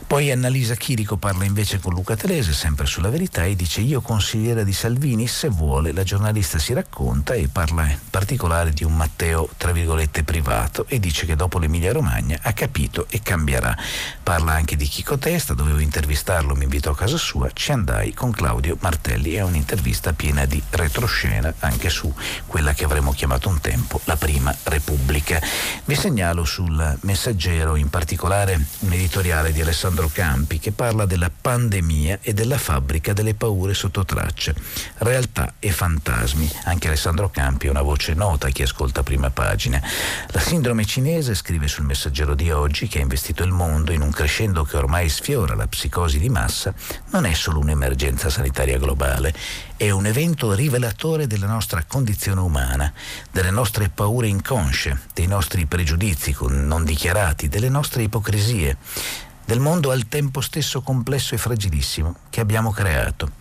[0.08, 4.63] Poi Annalisa Chirico parla invece con Luca Telese, sempre sulla verità, e dice io consigliera
[4.63, 9.49] di Salvini, se vuole, la giornalista si racconta e parla in particolare di un Matteo,
[9.58, 13.75] tra virgolette, privato e dice che dopo l'Emilia Romagna ha capito e cambierà.
[14.24, 18.32] Parla anche di Chico Testa, dovevo intervistarlo, mi invitò a casa sua, ci andai con
[18.32, 19.34] Claudio Martelli.
[19.34, 22.13] È un'intervista piena di retroscena anche su
[22.46, 25.41] quella che avremmo chiamato un tempo la prima Repubblica.
[25.86, 32.20] Vi segnalo sul messaggero in particolare un editoriale di Alessandro Campi che parla della pandemia
[32.22, 34.56] e della fabbrica delle paure sotto tracce.
[34.98, 36.50] Realtà e fantasmi.
[36.65, 39.82] Anche Alessandro Campi è una voce nota chi ascolta prima pagina.
[40.28, 44.01] La sindrome cinese, scrive sul messaggero di oggi, che ha investito il mondo, mondo in
[44.01, 46.73] un crescendo che ormai sfiora la psicosi di massa
[47.12, 49.34] non è solo un'emergenza sanitaria globale,
[49.77, 52.91] è un evento rivelatore della nostra condizione umana,
[53.31, 58.77] delle nostre paure inconsce, dei nostri pregiudizi non dichiarati, delle nostre ipocrisie
[59.45, 63.31] del mondo al tempo stesso complesso e fragilissimo che abbiamo creato.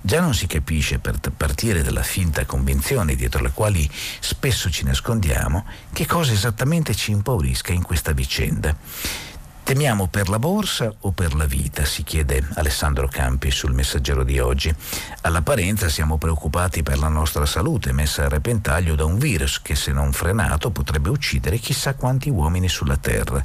[0.00, 3.88] Già non si capisce per partire dalla finta convinzione dietro le quali
[4.20, 8.76] spesso ci nascondiamo che cosa esattamente ci impaurisca in questa vicenda.
[9.68, 11.84] Temiamo per la borsa o per la vita?
[11.84, 14.74] si chiede Alessandro Campi sul messaggero di oggi.
[15.20, 19.92] All'apparenza siamo preoccupati per la nostra salute messa a repentaglio da un virus che se
[19.92, 23.44] non frenato potrebbe uccidere chissà quanti uomini sulla Terra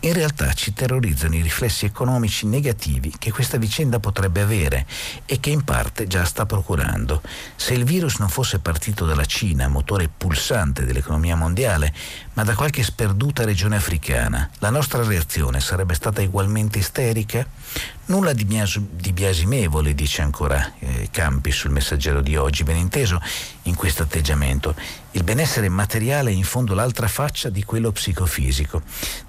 [0.00, 4.86] in realtà ci terrorizzano i riflessi economici negativi che questa vicenda potrebbe avere
[5.26, 7.20] e che in parte già sta procurando.
[7.56, 11.92] Se il virus non fosse partito dalla Cina, motore pulsante dell'economia mondiale,
[12.32, 17.46] ma da qualche sperduta regione africana, la nostra reazione sarebbe stata ugualmente isterica?
[18.06, 23.20] Nulla di, bias- di biasimevole, dice ancora eh, Campi sul messaggero di oggi, ben inteso,
[23.64, 24.74] in questo atteggiamento.
[25.12, 28.80] Il benessere materiale è in fondo l'altra faccia di quello psicofisico.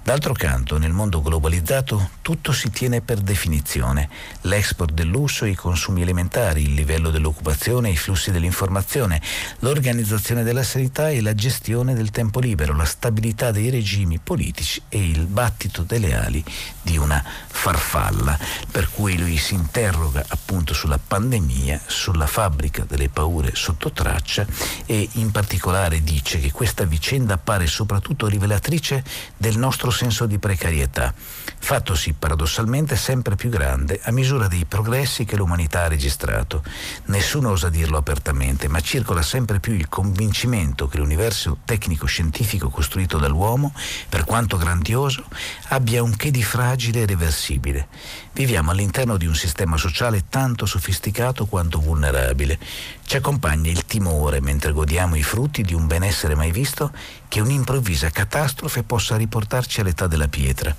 [0.04, 4.08] D'altro canto, nel mondo globalizzato tutto si tiene per definizione.
[4.42, 9.20] L'export del lusso, i consumi alimentari, il livello dell'occupazione, i flussi dell'informazione,
[9.58, 15.04] l'organizzazione della sanità e la gestione del tempo libero, la stabilità dei regimi politici e
[15.04, 16.44] il battito delle ali
[16.80, 18.38] di una farfalla
[18.70, 24.46] per cui lui si interroga appunto sulla pandemia, sulla fabbrica delle paure sotto traccia
[24.86, 25.70] e in particolare
[26.02, 29.02] dice che questa vicenda appare soprattutto rivelatrice
[29.36, 35.36] del nostro senso di precarietà, fattosi paradossalmente sempre più grande a misura dei progressi che
[35.36, 36.62] l'umanità ha registrato.
[37.06, 43.72] Nessuno osa dirlo apertamente, ma circola sempre più il convincimento che l'universo tecnico-scientifico costruito dall'uomo,
[44.10, 45.24] per quanto grandioso,
[45.68, 47.88] abbia un che di fragile e reversibile.
[48.34, 52.58] Viviamo all'interno di un sistema sociale tanto sofisticato quanto vulnerabile.
[53.04, 56.92] Ci accompagna il timore mentre godiamo i frutti di un benessere mai visto
[57.28, 60.74] che un'improvvisa catastrofe possa riportarci all'età della pietra.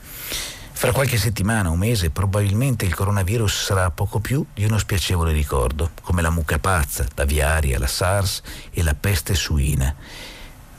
[0.76, 5.92] Fra qualche settimana, un mese, probabilmente il coronavirus sarà poco più di uno spiacevole ricordo,
[6.02, 8.42] come la mucca pazza, la viaria, la SARS
[8.72, 9.96] e la peste suina.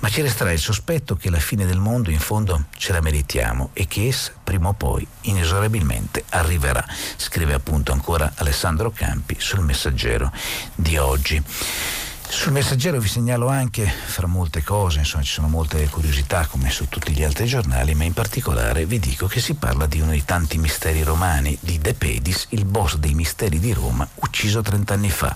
[0.00, 3.70] Ma ci resterà il sospetto che la fine del mondo in fondo ce la meritiamo
[3.72, 6.84] e che essa prima o poi inesorabilmente arriverà,
[7.16, 10.30] scrive appunto ancora Alessandro Campi sul messaggero
[10.74, 11.42] di oggi.
[12.26, 16.88] Sul messaggero vi segnalo anche, fra molte cose, insomma ci sono molte curiosità come su
[16.88, 20.24] tutti gli altri giornali, ma in particolare vi dico che si parla di uno dei
[20.24, 25.10] tanti misteri romani, di De Pedis, il boss dei misteri di Roma, ucciso 30 anni
[25.10, 25.34] fa.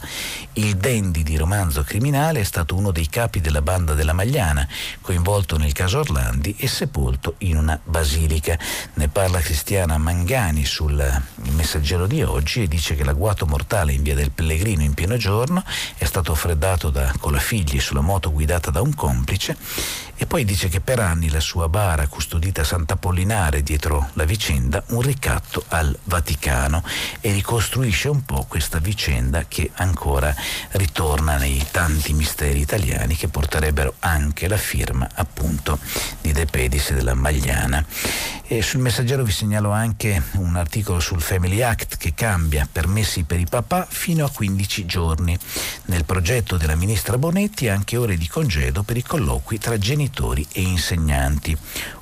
[0.55, 4.67] Il dandy di romanzo criminale è stato uno dei capi della banda della Magliana,
[5.01, 8.59] coinvolto nel caso Orlandi e sepolto in una basilica.
[8.95, 11.23] Ne parla Cristiana Mangani sul
[11.53, 15.63] messaggero di oggi e dice che l'agguato mortale in via del Pellegrino in pieno giorno
[15.97, 19.57] è stato freddato da, con la figlia sulla moto guidata da un complice
[20.21, 24.83] e poi dice che per anni la sua bara custodita a Sant'Apollinare dietro la vicenda
[24.89, 26.83] un ricatto al Vaticano
[27.21, 30.35] e ricostruisce un po' questa vicenda che ancora
[30.73, 35.79] ritorna nei tanti misteri italiani che porterebbero anche la firma appunto
[36.21, 37.85] di De Pedis e della Magliana.
[38.51, 43.39] E sul messaggero vi segnalo anche un articolo sul Family Act che cambia permessi per
[43.39, 45.39] i papà fino a 15 giorni.
[45.85, 50.07] Nel progetto della ministra Bonetti anche ore di congedo per i colloqui tra genitori
[50.53, 51.57] e insegnanti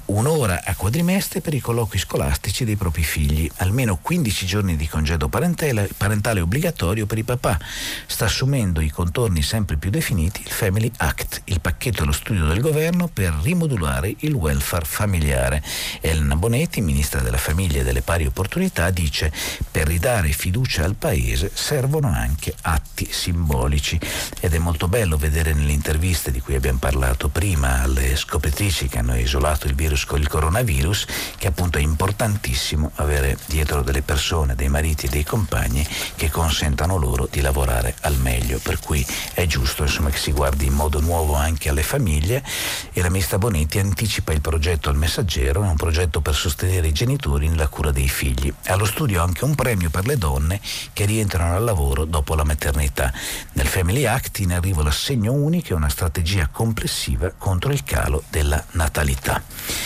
[0.07, 5.29] un'ora a quadrimestre per i colloqui scolastici dei propri figli, almeno 15 giorni di congedo
[5.29, 7.59] parentale, parentale, obbligatorio per i papà.
[8.07, 12.61] Sta assumendo i contorni sempre più definiti il Family Act, il pacchetto allo studio del
[12.61, 15.63] governo per rimodulare il welfare familiare.
[16.01, 19.33] Elena Bonetti, ministra della famiglia e delle pari opportunità, dice
[19.71, 23.99] per ridare fiducia al paese servono anche atti simbolici
[24.41, 28.99] ed è molto bello vedere nelle interviste di cui abbiamo parlato prima alle scopritrici che
[28.99, 31.07] hanno isolato il virus virus con il coronavirus,
[31.39, 36.99] che appunto è importantissimo avere dietro delle persone, dei mariti e dei compagni che consentano
[36.99, 38.59] loro di lavorare al meglio.
[38.63, 42.45] Per cui è giusto insomma, che si guardi in modo nuovo anche alle famiglie
[42.93, 47.49] e la ministra Bonetti anticipa il progetto al messaggero, un progetto per sostenere i genitori
[47.49, 48.53] nella cura dei figli.
[48.67, 50.61] Allo studio anche un premio per le donne
[50.93, 53.13] che rientrano al lavoro dopo la maternità.
[53.53, 58.63] Nel Family Act in arrivo l'assegno unico e una strategia complessiva contro il calo della
[58.73, 59.86] natalità.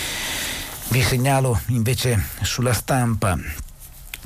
[0.90, 3.38] Vi segnalo invece sulla stampa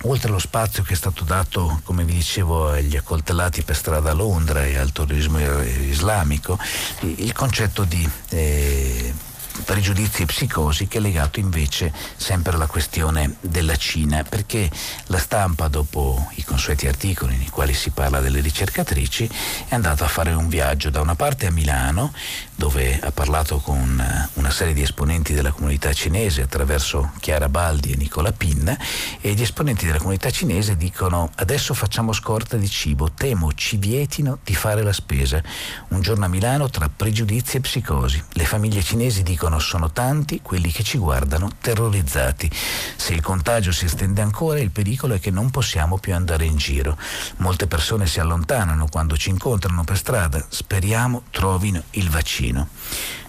[0.05, 4.14] oltre allo spazio che è stato dato, come vi dicevo, agli accoltellati per strada a
[4.14, 6.59] Londra e al terrorismo islamico,
[7.00, 9.12] il concetto di eh,
[9.62, 14.70] pregiudizi e psicosi che è legato invece sempre alla questione della Cina, perché
[15.06, 19.30] la stampa, dopo i consueti articoli nei quali si parla delle ricercatrici,
[19.68, 22.12] è andata a fare un viaggio da una parte a Milano,
[22.56, 27.92] dove ha parlato con eh, una serie di esponenti della comunità cinese attraverso Chiara Baldi
[27.92, 28.76] e Nicola Pinna
[29.20, 34.38] e gli esponenti della comunità cinese dicono adesso facciamo scorta di cibo, temo ci vietino
[34.44, 35.42] di fare la spesa.
[35.88, 38.22] Un giorno a Milano tra pregiudizi e psicosi.
[38.32, 42.50] Le famiglie cinesi dicono sono tanti quelli che ci guardano terrorizzati.
[42.96, 46.57] Se il contagio si estende ancora il pericolo è che non possiamo più andare in
[46.57, 46.96] giro.
[47.37, 50.44] Molte persone si allontanano quando ci incontrano per strada.
[50.48, 52.68] Speriamo trovino il vaccino.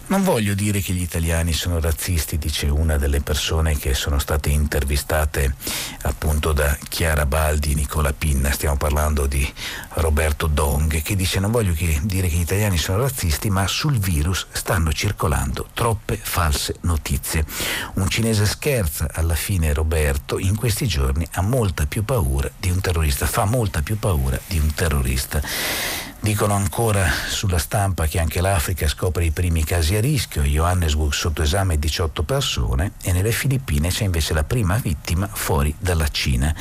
[0.08, 4.50] Non voglio dire che gli italiani sono razzisti, dice una delle persone che sono state
[4.50, 5.56] intervistate
[6.04, 9.52] appunto da Chiara Baldi Nicola Pinna, stiamo parlando di
[9.94, 13.98] Roberto Dong, che dice non voglio che dire che gli italiani sono razzisti, ma sul
[13.98, 17.44] virus stanno circolando troppe false notizie.
[17.96, 22.80] Un cinese scherza, alla fine Roberto in questi giorni ha molta più paura di un
[22.80, 25.42] terrorista, fa molta più paura di un terrorista.
[26.20, 31.44] Dicono ancora sulla stampa che anche l'Africa scopre i primi casi a rischio, Johannesburg sotto
[31.44, 36.54] esame 18 persone e nelle Filippine c'è invece la prima vittima fuori dalla Cina.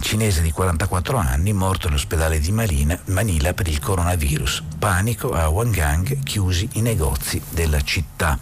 [0.00, 4.62] Cinese di 44 anni morto all'ospedale di Manila, Manila per il coronavirus.
[4.78, 8.38] Panico a Wangang, chiusi i negozi della città.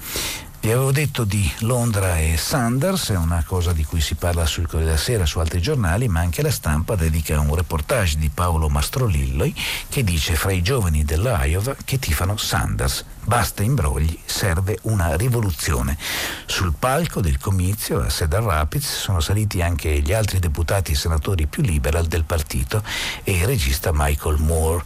[0.63, 4.69] Vi avevo detto di Londra e Sanders, è una cosa di cui si parla sul
[4.69, 8.69] Corriere della Sera, su altri giornali, ma anche la stampa dedica un reportage di Paolo
[8.69, 9.53] Mastrolilloi
[9.89, 13.05] che dice fra i giovani dell'Iowa che tifano Sanders.
[13.25, 15.99] Basta imbrogli, serve una rivoluzione.
[16.47, 21.49] Sul palco del comizio a Cedar Rapids sono saliti anche gli altri deputati e senatori
[21.49, 22.85] più liberal del partito
[23.25, 24.85] e il regista Michael Moore.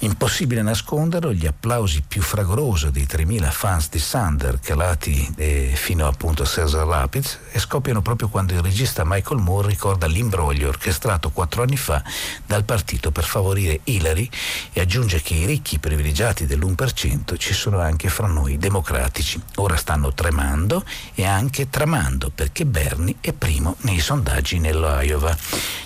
[0.00, 6.42] Impossibile nasconderlo, gli applausi più fragorosi dei 3.000 fans di Sander calati eh, fino appunto
[6.42, 11.62] a Cesar Rapids e scoppiano proprio quando il regista Michael Moore ricorda l'imbroglio orchestrato quattro
[11.62, 12.02] anni fa
[12.44, 14.28] dal partito per favorire Hillary
[14.74, 19.40] e aggiunge che i ricchi privilegiati dell'1% ci sono anche fra noi democratici.
[19.56, 25.34] Ora stanno tremando e anche tramando perché Bernie è primo nei sondaggi nell'Iowa.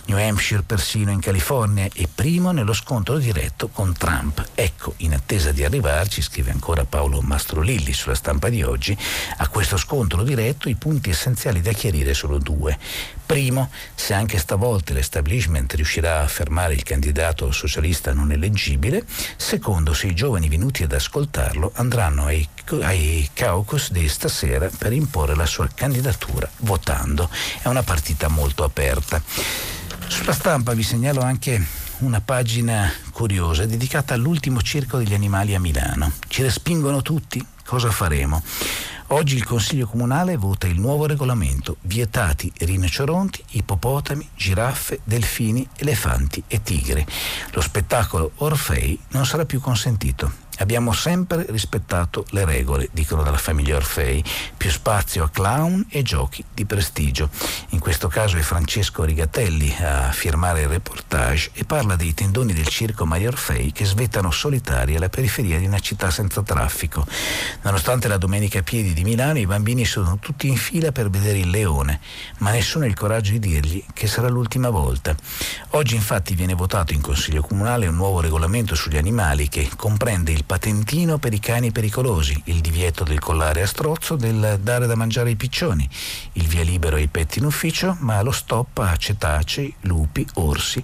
[0.07, 4.43] New Hampshire persino in California è primo nello scontro diretto con Trump.
[4.55, 8.97] Ecco, in attesa di arrivarci, scrive ancora Paolo Mastrolilli sulla stampa di oggi,
[9.37, 12.79] a questo scontro diretto i punti essenziali da chiarire sono due.
[13.27, 19.05] Primo, se anche stavolta l'establishment riuscirà a fermare il candidato socialista non eleggibile.
[19.37, 22.49] Secondo, se i giovani venuti ad ascoltarlo andranno ai,
[22.81, 27.29] ai caucus di stasera per imporre la sua candidatura votando.
[27.61, 29.23] È una partita molto aperta.
[30.07, 36.13] Sulla stampa vi segnalo anche una pagina curiosa dedicata all'ultimo circo degli animali a Milano.
[36.29, 37.45] Ci respingono tutti?
[37.65, 38.43] Cosa faremo?
[39.09, 46.63] Oggi il Consiglio Comunale vota il nuovo regolamento, vietati rinoceronti, ippopotami, giraffe, delfini, elefanti e
[46.63, 47.05] tigri.
[47.53, 50.49] Lo spettacolo Orfei non sarà più consentito.
[50.61, 54.23] Abbiamo sempre rispettato le regole, dicono dalla famiglia Orfei,
[54.55, 57.31] più spazio a clown e giochi di prestigio.
[57.71, 62.69] In questo caso è Francesco Rigatelli a firmare il reportage e parla dei tendoni del
[62.69, 67.07] circo Maria Orfei che svettano solitari alla periferia di una città senza traffico.
[67.63, 71.39] Nonostante la domenica a piedi di Milano, i bambini sono tutti in fila per vedere
[71.39, 72.01] il leone,
[72.39, 75.17] ma nessuno ha il coraggio di dirgli che sarà l'ultima volta.
[75.71, 80.49] Oggi infatti viene votato in Consiglio Comunale un nuovo regolamento sugli animali che comprende il
[80.51, 85.29] patentino per i cani pericolosi, il divieto del collare a strozzo, del dare da mangiare
[85.29, 85.89] ai piccioni,
[86.33, 90.83] il via libero ai petti in ufficio, ma lo stop a cetacei, lupi, orsi,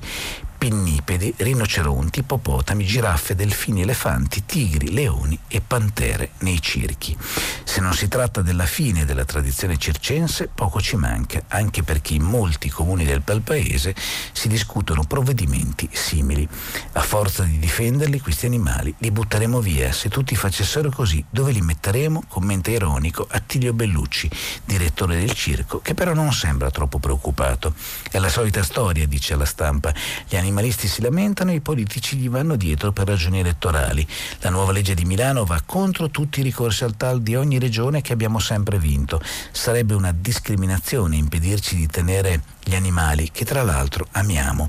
[0.59, 7.17] pinnipedi, rinoceronti, ippopotami, giraffe, delfini, elefanti, tigri, leoni e pantere nei circhi.
[7.65, 12.23] Se non si tratta della fine della tradizione circense, poco ci manca, anche perché in
[12.23, 13.95] molti comuni del bel paese
[14.33, 16.49] si discutono provvedimenti simili.
[16.93, 19.93] A forza di difenderli, questi animali li butteremo via.
[19.93, 22.25] Se tutti facessero così, dove li metteremo?
[22.29, 24.31] Commenta ironico Attilio Bellucci,
[24.65, 27.75] direttore del circo, che però non sembra troppo preoccupato.
[28.11, 29.93] È la solita storia, dice alla stampa.
[30.29, 34.07] Gli animalisti si lamentano e i politici gli vanno dietro per ragioni elettorali.
[34.41, 38.01] La nuova legge di Milano va contro tutti i ricorsi al TAL di ogni regione
[38.01, 39.21] che abbiamo sempre vinto.
[39.51, 44.69] Sarebbe una discriminazione impedirci di tenere gli animali che tra l'altro amiamo.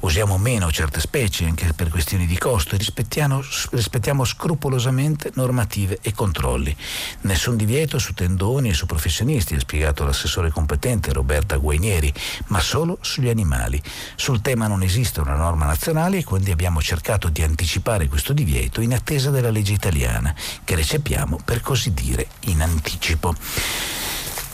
[0.00, 6.12] Usiamo meno certe specie anche per questioni di costo e rispettiamo, rispettiamo scrupolosamente normative e
[6.12, 6.76] controlli.
[7.22, 12.12] Nessun divieto su tendoni e su professionisti, ha spiegato l'assessore competente Roberta Guainieri,
[12.48, 13.82] ma solo sugli animali.
[14.14, 18.82] Sul tema non esiste una norma nazionale e quindi abbiamo cercato di anticipare questo divieto
[18.82, 20.34] in attesa della legge italiana,
[20.64, 23.34] che recepiamo per così dire in anticipo.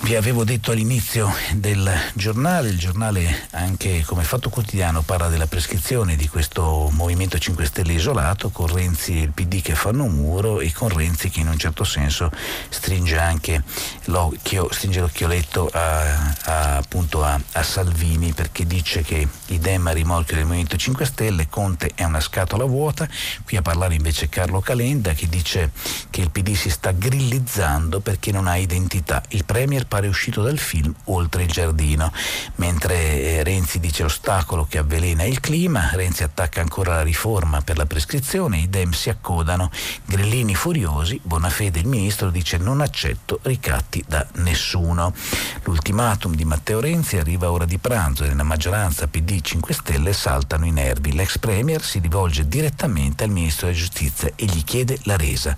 [0.04, 6.14] Vi avevo detto all'inizio del giornale, il giornale anche come fatto quotidiano parla della prescrizione
[6.14, 10.70] di questo Movimento 5 Stelle isolato, con Renzi e il PD che fanno muro e
[10.72, 12.30] con Renzi che in un certo senso
[12.68, 13.62] stringe anche
[14.04, 20.36] l'occhio, stringe l'occhioletto a, a, appunto a, a Salvini perché dice che idem a rimorchio
[20.36, 23.08] del Movimento 5 Stelle, Conte è una scatola vuota,
[23.42, 25.70] qui a parlare invece Carlo Calenda che dice
[26.10, 29.22] che il PD si sta grillizzando perché non ha identità.
[29.28, 32.10] Il Premier pare uscito dal film Oltre il giardino,
[32.56, 37.76] mentre eh, Renzi dice ostacolo che avvelena il clima, Renzi attacca ancora la riforma per
[37.76, 39.70] la prescrizione, i Dem si accodano,
[40.04, 45.14] grillini furiosi, Bonafede il ministro dice non accetto ricatti da nessuno.
[45.62, 50.12] L'ultimatum di Matteo Renzi arriva a ora di pranzo e nella maggioranza PD 5 Stelle
[50.12, 51.12] saltano i nervi.
[51.12, 55.56] L'ex premier si rivolge direttamente al ministro della giustizia e gli chiede la resa.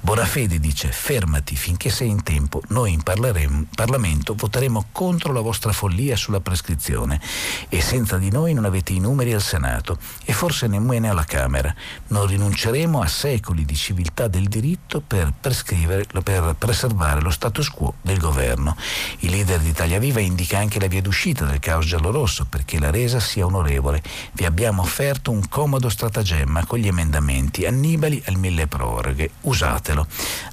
[0.00, 5.70] Bonafede dice fermati finché sei in tempo, noi in parleremo Parlamento voteremo contro la vostra
[5.70, 7.20] follia sulla prescrizione
[7.68, 11.72] e senza di noi non avete i numeri al Senato e forse nemmeno alla Camera.
[12.08, 18.18] Non rinunceremo a secoli di civiltà del diritto per, per preservare lo status quo del
[18.18, 18.76] governo.
[19.20, 22.90] Il leader di Italia Viva indica anche la via d'uscita del caos giallorosso perché la
[22.90, 24.02] resa sia onorevole.
[24.32, 29.30] Vi abbiamo offerto un comodo stratagemma con gli emendamenti Annibali al mille proroghe.
[29.42, 30.04] Usatelo.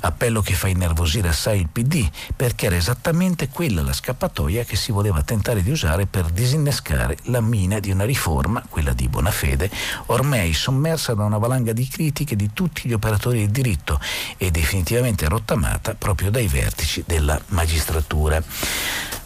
[0.02, 4.92] Appello che fa innervosire assai il PD perché esattamente esattamente quella la scappatoia che si
[4.92, 9.70] voleva tentare di usare per disinnescare la mina di una riforma, quella di Bonafede,
[10.08, 14.00] ormai sommersa da una valanga di critiche di tutti gli operatori del diritto
[14.38, 18.42] e definitivamente rottamata proprio dai vertici della magistratura.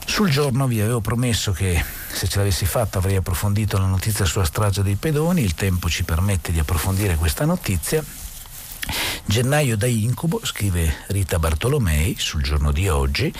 [0.05, 4.43] Sul giorno vi avevo promesso che se ce l'avessi fatta avrei approfondito la notizia sulla
[4.43, 8.03] strage dei pedoni, il tempo ci permette di approfondire questa notizia.
[9.25, 13.33] Gennaio da incubo, scrive Rita Bartolomei sul giorno di oggi.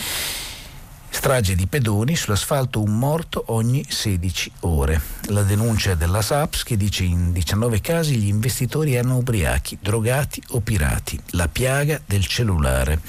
[1.09, 5.01] Strage di pedoni sull'asfalto un morto ogni 16 ore.
[5.27, 10.59] La denuncia della SAPS che dice in 19 casi gli investitori erano ubriachi, drogati o
[10.61, 11.19] pirati.
[11.31, 13.01] La piaga del cellulare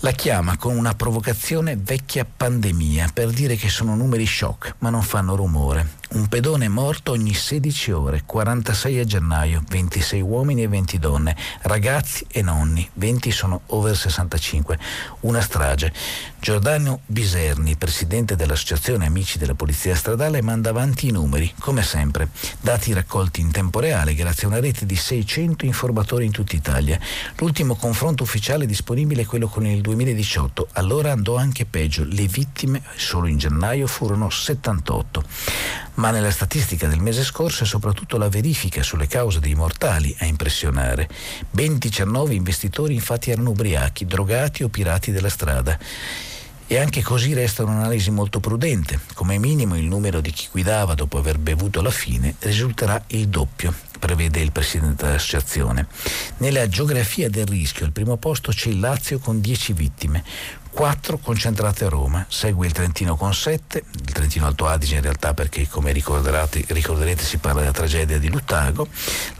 [0.00, 5.02] la chiama con una provocazione vecchia pandemia per dire che sono numeri shock, ma non
[5.02, 5.96] fanno rumore.
[6.10, 12.24] Un pedone morto ogni 16 ore, 46 a gennaio, 26 uomini e 20 donne, ragazzi
[12.30, 14.78] e nonni, 20 sono over 65.
[15.20, 15.92] Una strage.
[16.40, 22.30] Giordano Biserni, presidente dell'Associazione Amici della Polizia Stradale, manda avanti i numeri, come sempre.
[22.60, 26.98] Dati raccolti in tempo reale grazie a una rete di 600 informatori in tutta Italia.
[27.36, 30.68] L'ultimo confronto ufficiale disponibile è quello con il 2018.
[30.72, 32.04] Allora andò anche peggio.
[32.04, 35.24] Le vittime solo in gennaio furono 78
[35.98, 40.26] ma nella statistica del mese scorso è soprattutto la verifica sulle cause dei mortali a
[40.26, 41.08] impressionare.
[41.50, 45.76] Ben 19 investitori infatti erano ubriachi, drogati o pirati della strada.
[46.70, 49.00] E anche così resta un'analisi molto prudente.
[49.14, 53.74] Come minimo il numero di chi guidava dopo aver bevuto alla fine risulterà il doppio,
[53.98, 55.86] prevede il presidente dell'associazione.
[56.36, 60.22] Nella geografia del rischio al primo posto c'è il Lazio con 10 vittime,
[60.78, 65.34] 4 concentrate a Roma, segue il Trentino con 7, il Trentino Alto Adige in realtà
[65.34, 68.86] perché come ricorderete si parla della tragedia di Lutago,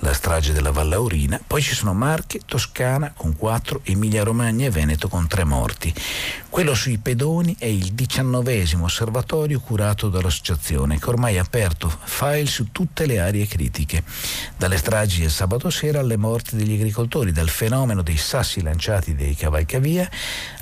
[0.01, 5.07] la strage della Vallaurina, poi ci sono Marche, Toscana con 4, Emilia Romagna e Veneto
[5.07, 5.95] con 3 morti.
[6.51, 12.73] Quello sui pedoni è il diciannovesimo osservatorio curato dall'associazione che ormai ha aperto file su
[12.73, 14.03] tutte le aree critiche,
[14.57, 19.37] dalle stragi del sabato sera alle morti degli agricoltori, dal fenomeno dei sassi lanciati dei
[19.37, 20.11] cavalcavia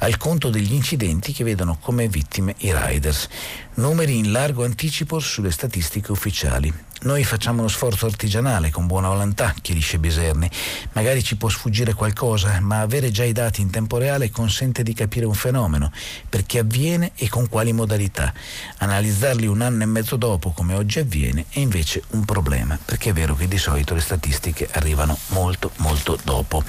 [0.00, 3.28] al conto degli incidenti che vedono come vittime i riders.
[3.74, 6.72] Numeri in largo anticipo sulle statistiche ufficiali.
[7.02, 10.50] Noi facciamo uno sforzo artigianale con buona volontà, chiarisce Biserni.
[10.92, 14.94] Magari ci può sfuggire qualcosa, ma avere già i dati in tempo reale consente di
[14.94, 15.92] capire un fenomeno,
[16.28, 18.32] perché avviene e con quali modalità.
[18.78, 23.12] Analizzarli un anno e mezzo dopo, come oggi avviene, è invece un problema, perché è
[23.12, 26.64] vero che di solito le statistiche arrivano molto, molto dopo.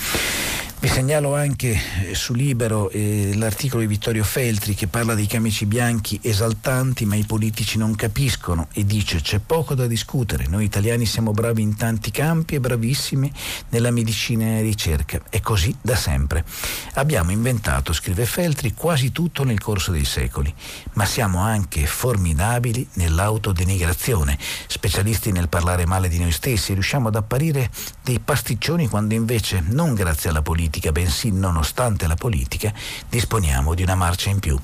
[0.79, 5.65] Vi segnalo anche eh, su Libero eh, l'articolo di Vittorio Feltri che parla dei camici
[5.65, 11.07] bianchi esaltanti ma i politici non capiscono e dice c'è poco da discutere, noi italiani
[11.07, 13.31] siamo bravi in tanti campi e bravissimi
[13.69, 16.45] nella medicina e ricerca, è così da sempre.
[16.93, 20.53] Abbiamo inventato, scrive Feltri, quasi tutto nel corso dei secoli,
[20.93, 27.71] ma siamo anche formidabili nell'autodenigrazione, specialisti nel parlare male di noi stessi, riusciamo ad apparire
[28.03, 32.73] dei pasticcioni quando invece non grazie alla politica politica, bensì nonostante la politica,
[33.07, 34.59] disponiamo di una marcia in più.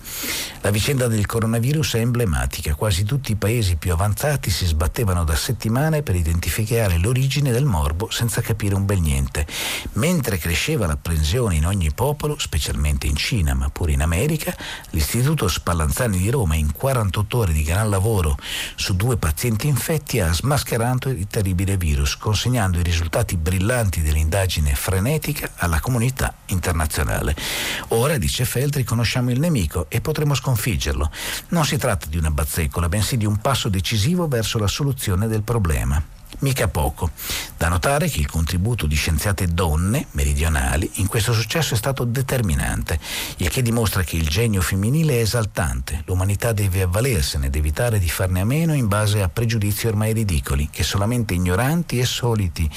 [0.60, 5.36] La vicenda del coronavirus è emblematica, quasi tutti i paesi più avanzati si sbattevano da
[5.36, 9.48] settimane per identificare l'origine del morbo senza capire un bel niente.
[9.94, 14.54] Mentre cresceva l'apprensione in ogni popolo, specialmente in Cina, ma pure in America,
[14.90, 18.38] l'Istituto Spallanzani di Roma in 48 ore di gran lavoro
[18.76, 25.52] su due pazienti infetti ha smascherato il terribile virus, consegnando i risultati brillanti dell'indagine frenetica
[25.56, 27.36] alla comunità comunità internazionale.
[27.90, 31.12] Ora, dice Feltri, conosciamo il nemico e potremo sconfiggerlo.
[31.50, 35.44] Non si tratta di una bazzecola, bensì di un passo decisivo verso la soluzione del
[35.44, 37.12] problema mica poco.
[37.58, 43.00] Da notare che il contributo di scienziate donne meridionali in questo successo è stato determinante,
[43.38, 48.10] il che dimostra che il genio femminile è esaltante, l'umanità deve avvalersene ed evitare di
[48.10, 52.70] farne a meno in base a pregiudizi ormai ridicoli, che solamente ignoranti e soliti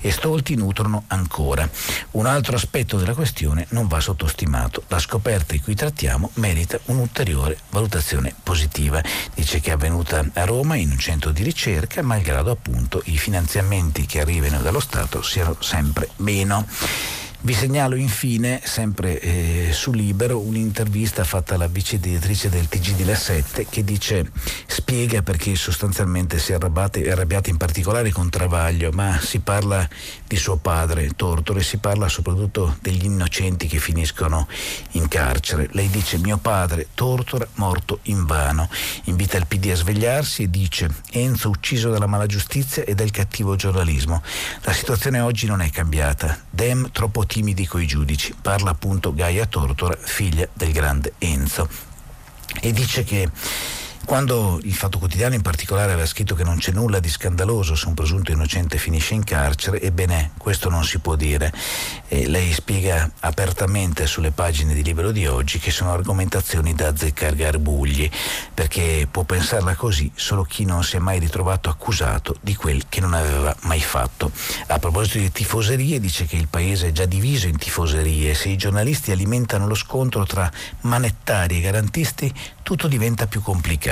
[0.00, 1.68] e stolti nutrono ancora.
[2.12, 4.84] Un altro aspetto della questione non va sottostimato.
[4.88, 9.02] La scoperta di cui trattiamo merita un'ulteriore valutazione positiva.
[9.34, 14.04] Dice che è avvenuta a Roma in un centro di ricerca, malgrado appunto i finanziamenti
[14.04, 16.66] che arrivano dallo Stato siano sempre meno.
[17.44, 23.04] Vi segnalo infine, sempre eh, su Libero, un'intervista fatta alla vice direttrice del TG di
[23.04, 24.30] La 7 che dice,
[24.64, 29.88] spiega perché sostanzialmente si è arrabbiata in particolare con Travaglio, ma si parla
[30.24, 34.46] di suo padre, Tortore, si parla soprattutto degli innocenti che finiscono
[34.92, 35.68] in carcere.
[35.72, 38.68] Lei dice, mio padre, Tortora, morto invano.
[39.06, 43.56] Invita il PD a svegliarsi e dice, Enzo ucciso dalla mala giustizia e dal cattivo
[43.56, 44.22] giornalismo.
[44.60, 46.38] La situazione oggi non è cambiata.
[46.48, 48.34] Dem troppo timidi coi giudici.
[48.38, 51.66] Parla appunto Gaia Tortora, figlia del grande Enzo.
[52.60, 53.30] E dice che
[54.04, 57.86] quando il Fatto Quotidiano in particolare aveva scritto che non c'è nulla di scandaloso se
[57.86, 61.52] un presunto innocente finisce in carcere, ebbene questo non si può dire.
[62.08, 67.36] E lei spiega apertamente sulle pagine di Libero di oggi che sono argomentazioni da azzeccare
[67.36, 68.10] garbugli,
[68.52, 73.00] perché può pensarla così solo chi non si è mai ritrovato accusato di quel che
[73.00, 74.30] non aveva mai fatto.
[74.66, 78.56] A proposito di tifoserie, dice che il paese è già diviso in tifoserie se i
[78.56, 80.50] giornalisti alimentano lo scontro tra
[80.80, 82.32] manettari e garantisti,
[82.62, 83.91] tutto diventa più complicato.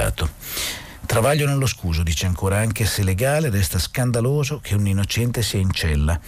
[1.06, 5.72] Travaglio nello scuso, dice ancora, anche se legale, resta scandaloso che un innocente sia in
[5.72, 6.18] cella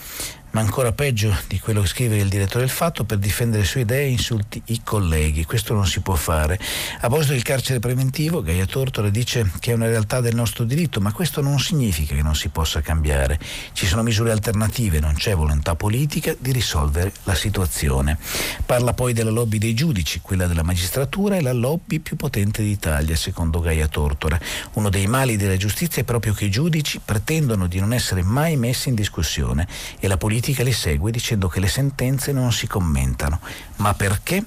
[0.52, 3.82] ma ancora peggio di quello che scrive il direttore del fatto, per difendere le sue
[3.82, 5.44] idee insulti i colleghi.
[5.44, 6.58] Questo non si può fare.
[6.96, 11.00] A proposito del carcere preventivo, Gaia Tortore dice che è una realtà del nostro diritto,
[11.00, 13.38] ma questo non significa che non si possa cambiare.
[13.72, 18.18] Ci sono misure alternative, non c'è volontà politica di risolvere la situazione.
[18.66, 23.16] Parla poi della lobby dei giudici, quella della magistratura è la lobby più potente d'Italia,
[23.16, 24.38] secondo Gaia Tortora.
[24.74, 28.56] Uno dei mali della giustizia è proprio che i giudici pretendono di non essere mai
[28.56, 29.66] messi in discussione
[29.98, 33.38] e la politica politica li segue dicendo che le sentenze non si commentano.
[33.76, 34.44] Ma perché?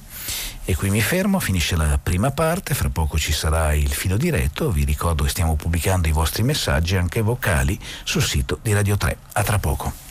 [0.66, 4.70] E qui mi fermo, finisce la prima parte, fra poco ci sarà il filo diretto,
[4.70, 9.16] vi ricordo che stiamo pubblicando i vostri messaggi anche vocali sul sito di Radio 3.
[9.32, 10.05] A tra poco.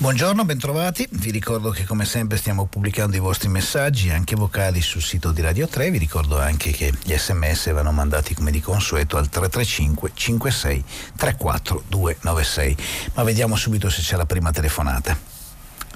[0.00, 1.08] Buongiorno, bentrovati.
[1.10, 5.42] Vi ricordo che come sempre stiamo pubblicando i vostri messaggi anche vocali sul sito di
[5.42, 5.90] Radio 3.
[5.90, 10.84] Vi ricordo anche che gli sms vanno mandati come di consueto al 335 56
[11.16, 12.76] 34 296.
[13.14, 15.18] Ma vediamo subito se c'è la prima telefonata.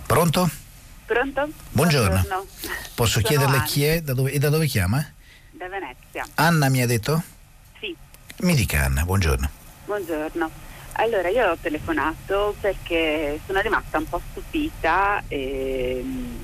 [0.05, 0.51] Pronto?
[1.07, 1.49] Pronto?
[1.71, 2.09] Buongiorno.
[2.09, 2.47] Buongiorno.
[2.97, 3.65] Posso Sono chiederle Anna.
[3.65, 4.99] chi è da dove, e da dove chiama?
[5.53, 6.27] Da Venezia.
[6.35, 7.23] Anna mi ha detto?
[7.79, 7.95] Sì.
[8.39, 9.49] Mi dica Anna, buongiorno.
[9.85, 10.71] Buongiorno.
[10.97, 16.37] Allora, io ho telefonato perché sono rimasta un po' stupita e mm,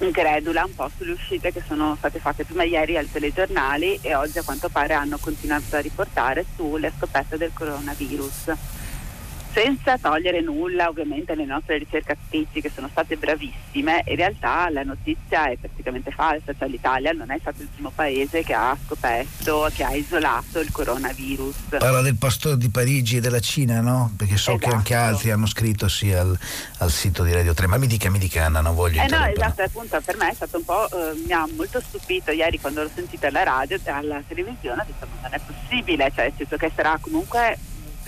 [0.00, 4.38] incredula un po' sulle uscite che sono state fatte prima ieri al telegiornali e oggi
[4.38, 8.52] a quanto pare hanno continuato a riportare sulle scoperte del coronavirus
[9.52, 15.50] senza togliere nulla ovviamente alle nostre ricercatrici che sono state bravissime, in realtà la notizia
[15.50, 19.84] è praticamente falsa, cioè l'Italia non è stato il primo paese che ha scoperto, che
[19.84, 21.56] ha isolato il coronavirus.
[21.68, 24.12] Parla del pastore di Parigi e della Cina, no?
[24.16, 24.68] Perché so esatto.
[24.68, 25.08] che anche esatto.
[25.08, 26.38] altri hanno scritto sì al,
[26.78, 29.02] al, sito di Radio 3, ma mi dica, mi dica Anna, non voglio...
[29.02, 32.30] Eh no, esatto, appunto per me è stato un po', eh, mi ha molto stupito
[32.30, 36.24] ieri quando l'ho sentita alla radio alla televisione, ho detto ma non è possibile, cioè
[36.24, 37.58] nel senso che sarà comunque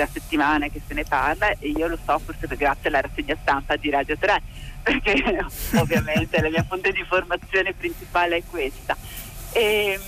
[0.01, 3.76] da settimane che se ne parla e io lo so forse grazie alla rassegna stampa
[3.76, 4.42] di Radio 3
[4.82, 5.44] perché
[5.74, 8.96] ovviamente la mia fonte di formazione principale è questa.
[9.53, 10.01] E,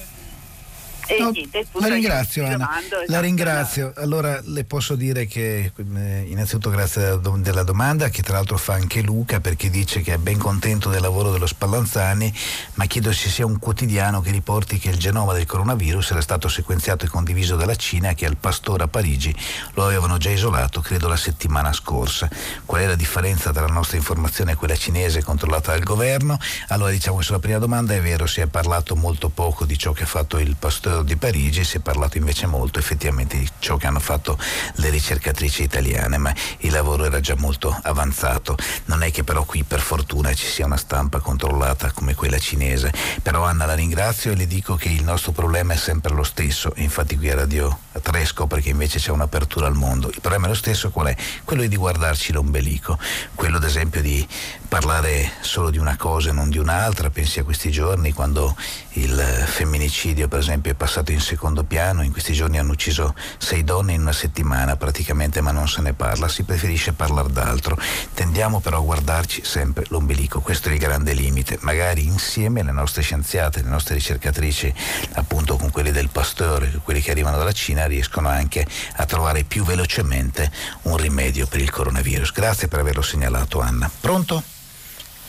[1.17, 3.93] e no, niente, la ringrazio Anna, domando, esatto, la ringrazio.
[3.97, 9.03] Allora le posso dire che eh, innanzitutto grazie della domanda che tra l'altro fa anche
[9.03, 12.33] Luca perché dice che è ben contento del lavoro dello Spallanzani
[12.75, 16.49] ma chiedo se sia un quotidiano che riporti che il genoma del coronavirus era stato
[16.49, 19.35] sequenziato e condiviso dalla Cina che al Pastore a Parigi
[19.75, 22.29] lo avevano già isolato credo la settimana scorsa.
[22.65, 26.39] Qual è la differenza tra la nostra informazione e quella cinese controllata dal governo?
[26.69, 29.93] Allora diciamo che sulla prima domanda è vero si è parlato molto poco di ciò
[29.93, 33.77] che ha fatto il Pastore di Parigi si è parlato invece molto effettivamente di ciò
[33.77, 34.39] che hanno fatto
[34.75, 38.57] le ricercatrici italiane, ma il lavoro era già molto avanzato.
[38.87, 42.93] Non è che però qui per fortuna ci sia una stampa controllata come quella cinese.
[43.23, 46.73] Però Anna la ringrazio e le dico che il nostro problema è sempre lo stesso.
[46.77, 50.09] Infatti qui a Radio 3 scopre che invece c'è un'apertura al mondo.
[50.09, 51.17] Il problema è lo stesso qual è?
[51.45, 52.99] Quello di guardarci l'ombelico,
[53.35, 54.27] quello ad esempio di
[54.69, 57.11] parlare solo di una cosa e non di un'altra.
[57.11, 58.57] Pensi a questi giorni quando
[58.95, 63.63] il femminicidio per esempio è passato in secondo piano, in questi giorni hanno ucciso sei
[63.63, 67.79] donne in una settimana praticamente ma non se ne parla, si preferisce parlare d'altro.
[68.15, 73.03] Tendiamo però a guardarci sempre l'ombelico, questo è il grande limite, magari insieme le nostre
[73.03, 74.75] scienziate, le nostre ricercatrici
[75.13, 78.67] appunto con quelli del Pastore, quelli che arrivano dalla Cina riescono anche
[78.97, 80.51] a trovare più velocemente
[80.83, 82.33] un rimedio per il coronavirus.
[82.33, 83.89] Grazie per averlo segnalato Anna.
[84.01, 84.43] Pronto?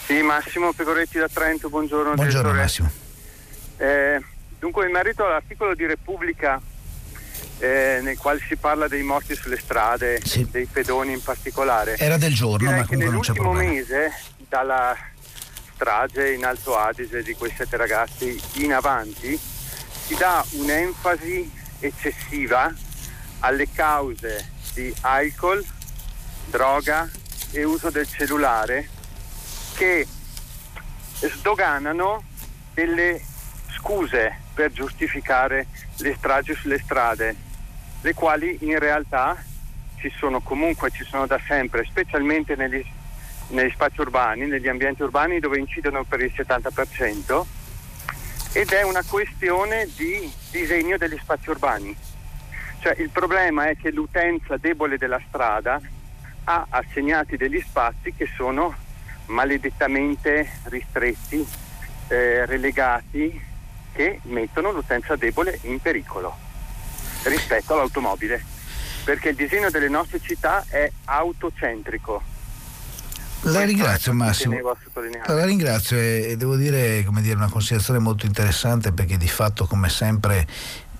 [0.07, 2.15] Sì, Massimo Pecoretti da Trento, buongiorno.
[2.15, 2.57] Buongiorno direttore.
[2.59, 2.91] Massimo.
[3.77, 4.21] Eh,
[4.63, 6.61] Dunque, in merito all'articolo di Repubblica
[7.57, 10.47] eh, nel quale si parla dei morti sulle strade, sì.
[10.49, 11.97] dei pedoni in particolare.
[11.97, 14.13] Era del giorno, ma che nell'ultimo mese,
[14.47, 14.95] dalla
[15.73, 21.51] strage in Alto Adige di quei sette ragazzi in avanti, si dà un'enfasi
[21.81, 22.73] eccessiva
[23.39, 25.61] alle cause di alcol,
[26.45, 27.11] droga
[27.51, 28.87] e uso del cellulare
[29.75, 30.07] che
[31.19, 32.23] sdoganano
[32.73, 33.31] delle
[33.83, 35.67] scuse per giustificare
[35.97, 37.35] le stragi sulle strade,
[37.99, 39.35] le quali in realtà
[39.97, 42.83] ci sono comunque, ci sono da sempre, specialmente negli
[43.47, 47.45] negli spazi urbani, negli ambienti urbani dove incidono per il 70%
[48.53, 51.95] ed è una questione di disegno degli spazi urbani.
[52.79, 55.79] Cioè, il problema è che l'utenza debole della strada
[56.45, 58.75] ha assegnati degli spazi che sono
[59.27, 61.45] maledettamente ristretti,
[62.09, 63.51] eh, relegati,
[63.93, 66.35] che mettono l'utenza debole in pericolo
[67.23, 68.43] rispetto all'automobile,
[69.03, 72.31] perché il disegno delle nostre città è autocentrico.
[73.47, 74.57] La ringrazio Massimo,
[75.27, 80.47] la ringrazio e, devo dire, dire una considerazione molto interessante perché di fatto come sempre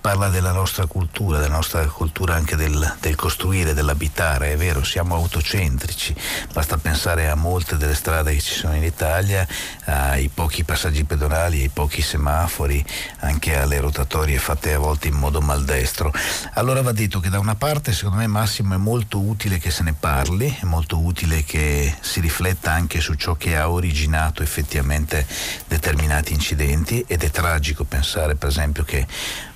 [0.04, 5.16] parla della nostra cultura, della nostra cultura anche del, del, costruire, dell'abitare, è vero, siamo
[5.16, 6.14] autocentrici,
[6.52, 9.48] basta pensare a molte delle strade che ci sono in Italia,
[9.86, 12.84] ai pochi passaggi pedonali, ai pochi semafori,
[13.20, 16.12] anche alle rotatorie fatte a volte in modo maldestro.
[16.56, 19.84] Allora va detto che da una parte secondo me Massimo è molto utile che se
[19.84, 25.26] ne parli, è molto utile che si rifletta anche su ciò che ha originato effettivamente
[25.66, 29.08] determinati incidenti ed è tragico pensare per esempio che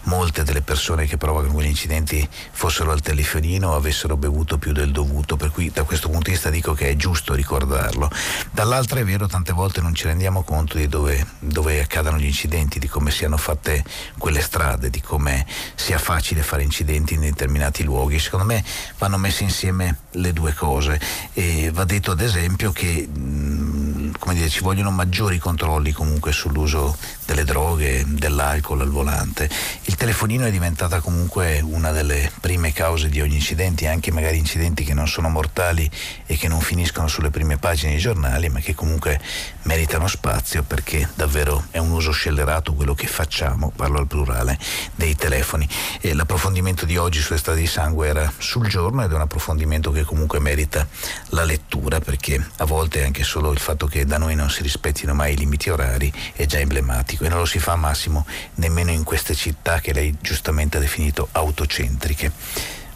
[0.08, 4.92] molte delle persone che provocano quegli incidenti fossero al telefonino o avessero bevuto più del
[4.92, 8.10] dovuto, per cui da questo punto di vista dico che è giusto ricordarlo.
[8.52, 12.80] Dall'altra è vero, tante volte non ci rendiamo conto di dove, dove accadano gli incidenti,
[12.80, 13.84] di come siano fatte
[14.18, 15.46] quelle strade, di come
[15.76, 18.20] sia facile fare incidenti in determinati luoghi.
[18.20, 18.64] Secondo me
[18.98, 21.00] vanno messe insieme le due cose
[21.34, 23.87] e va detto ad esempio che mh,
[24.34, 26.96] dire, ci vogliono maggiori controlli comunque sull'uso
[27.26, 29.50] delle droghe, dell'alcol al volante.
[29.84, 34.84] Il telefonino è diventata comunque una delle prime cause di ogni incidente, anche magari incidenti
[34.84, 35.90] che non sono mortali
[36.26, 39.20] e che non finiscono sulle prime pagine dei giornali, ma che comunque
[39.64, 44.58] meritano spazio perché davvero è un uso scellerato quello che facciamo, parlo al plurale,
[44.96, 45.68] dei telefoni.
[46.00, 49.92] E l'approfondimento di oggi sulle strade di sangue era sul giorno ed è un approfondimento
[49.92, 50.88] che comunque merita
[51.30, 55.14] la lettura perché a volte anche solo il fatto che da noi non si rispettino
[55.14, 59.04] mai i limiti orari è già emblematico e non lo si fa Massimo nemmeno in
[59.04, 62.32] queste città che lei giustamente ha definito autocentriche.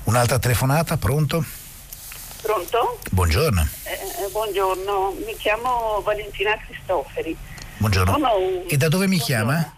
[0.06, 1.44] Un'altra telefonata, pronto?
[2.42, 3.00] Pronto?
[3.12, 3.68] Buongiorno.
[3.84, 7.36] Eh, eh buongiorno, mi chiamo Valentina Cristoferi.
[7.78, 8.16] Buongiorno.
[8.16, 8.64] Un...
[8.68, 9.52] E da dove mi buongiorno.
[9.52, 9.78] chiama?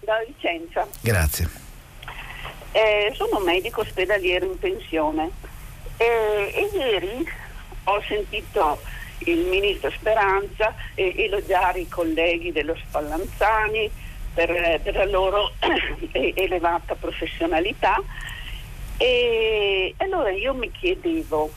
[0.00, 0.86] Da Vicenza.
[1.00, 1.48] Grazie.
[2.72, 5.30] Eh, sono medico ospedaliero in pensione
[5.96, 7.24] e, e ieri
[7.84, 8.80] ho sentito
[9.26, 13.90] il ministro Speranza e elogiare i colleghi dello Spallanzani
[14.34, 15.52] per, per la loro
[16.12, 18.00] elevata professionalità.
[18.96, 21.50] E allora io mi chiedevo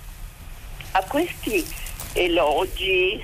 [0.91, 1.65] a questi
[2.13, 3.21] elogi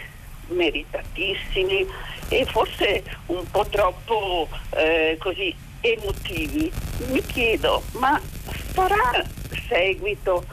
[0.48, 1.88] meritatissimi
[2.28, 6.72] e forse un po' troppo eh, così emotivi,
[7.08, 8.20] mi chiedo ma
[8.74, 9.26] farà
[9.68, 10.46] seguito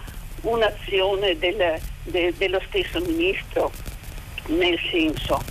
[0.43, 1.81] un'azione del,
[2.11, 3.71] de, dello stesso ministro
[4.47, 5.43] nel senso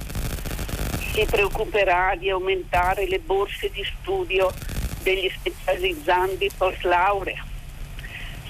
[1.14, 4.54] si preoccuperà di aumentare le borse di studio
[5.02, 7.44] degli specializzanti post laurea,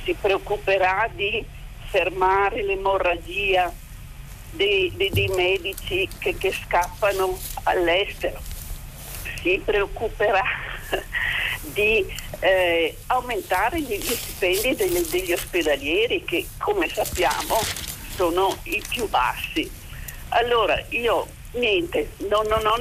[0.03, 1.45] si preoccuperà di
[1.89, 3.71] fermare l'emorragia
[4.51, 8.39] dei, dei, dei medici che, che scappano all'estero,
[9.41, 10.43] si preoccuperà
[11.61, 12.05] di
[12.39, 17.59] eh, aumentare gli, gli stipendi degli, degli, ospedalieri che come sappiamo
[18.17, 19.69] sono i più bassi.
[20.29, 22.75] Allora io niente, no, non ho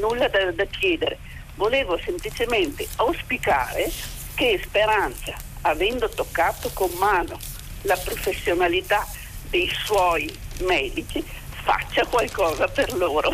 [0.00, 1.18] nulla da, da chiedere,
[1.54, 3.90] volevo semplicemente auspicare
[4.34, 7.38] che Speranza, avendo toccato con mano
[7.82, 9.06] la professionalità
[9.48, 11.24] dei suoi medici,
[11.64, 13.30] faccia qualcosa per loro.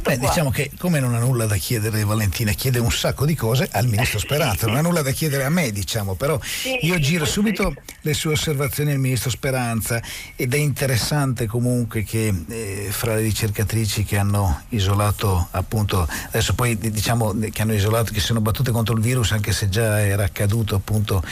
[0.00, 3.68] Beh, diciamo che come non ha nulla da chiedere Valentina, chiede un sacco di cose
[3.70, 7.26] al ministro Speranza, non ha nulla da chiedere a me, diciamo, però sì, io giro
[7.26, 10.00] subito le sue osservazioni al ministro Speranza
[10.34, 16.78] ed è interessante comunque che eh, fra le ricercatrici che hanno isolato appunto, adesso poi
[16.78, 20.74] diciamo che hanno isolato, che sono battute contro il virus anche se già era accaduto
[20.74, 21.22] appunto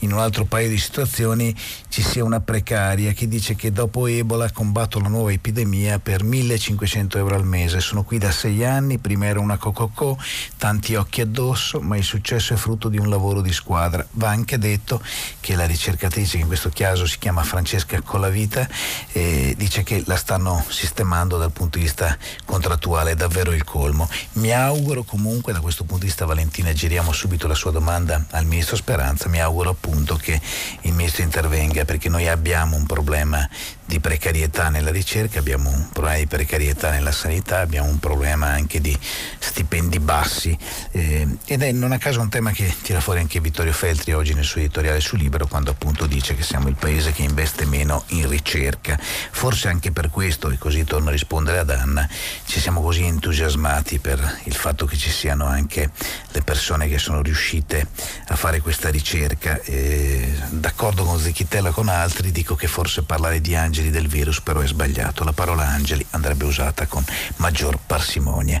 [0.00, 1.54] in un altro paio di situazioni,
[1.88, 7.18] ci sia una precaria che dice che dopo Ebola combatto la nuova epidemia per 1500
[7.18, 7.80] euro al mese.
[7.80, 10.16] Sono qui da sei anni, prima era una cococò,
[10.56, 14.06] tanti occhi addosso, ma il successo è frutto di un lavoro di squadra.
[14.12, 15.02] Va anche detto
[15.40, 18.68] che la ricercatrice, che in questo caso si chiama Francesca Colavita,
[19.12, 24.08] eh, dice che la stanno sistemando dal punto di vista contrattuale, è davvero il colmo.
[24.34, 28.46] Mi auguro comunque, da questo punto di vista Valentina, giriamo subito la sua domanda al
[28.46, 30.40] Ministro Speranza, mi auguro appunto appunto che
[30.82, 33.46] il ministro intervenga perché noi abbiamo un problema
[33.90, 38.80] di precarietà nella ricerca, abbiamo un problema di precarietà nella sanità, abbiamo un problema anche
[38.80, 38.96] di
[39.40, 40.56] stipendi bassi
[40.92, 44.32] eh, ed è non a caso un tema che tira fuori anche Vittorio Feltri oggi
[44.32, 48.04] nel suo editoriale su Libero quando appunto dice che siamo il paese che investe meno
[48.08, 48.96] in ricerca.
[48.96, 52.08] Forse anche per questo, e così torno a rispondere ad Anna,
[52.46, 55.90] ci siamo così entusiasmati per il fatto che ci siano anche
[56.30, 57.88] le persone che sono riuscite
[58.28, 59.60] a fare questa ricerca.
[59.62, 64.40] Eh, d'accordo con Zecchitella con altri dico che forse parlare di angeli angeli del virus
[64.40, 67.02] però è sbagliato, la parola angeli andrebbe usata con
[67.36, 68.60] maggior parsimonia.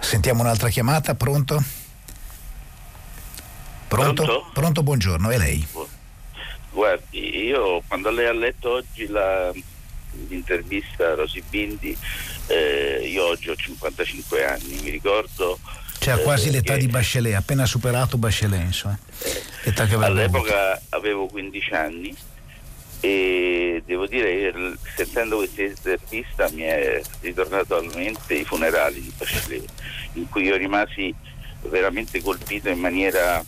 [0.00, 1.62] Sentiamo un'altra chiamata, pronto?
[3.88, 4.24] Pronto?
[4.24, 5.66] Pronto, pronto buongiorno, è lei.
[6.70, 9.52] Guardi, io quando lei ha letto oggi la,
[10.28, 11.96] l'intervista a Rosy Bindi,
[12.48, 15.58] eh, io oggi ho 55 anni, mi ricordo
[15.98, 18.98] cioè quasi eh, l'età che, di Bachelet, appena superato Bachelet, insomma.
[19.64, 22.16] Eh, all'epoca avevo 15 anni
[23.00, 29.12] e devo dire che sentendo questa intervista mi è ritornato alla mente i funerali di
[29.16, 29.70] Bachelet
[30.14, 31.14] in cui io rimasi
[31.62, 33.44] veramente colpito in maniera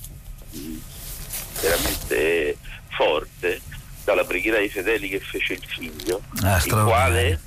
[1.60, 2.56] veramente
[2.88, 3.60] forte
[4.04, 7.40] dalla preghiera dei fedeli che fece il figlio ah, il quale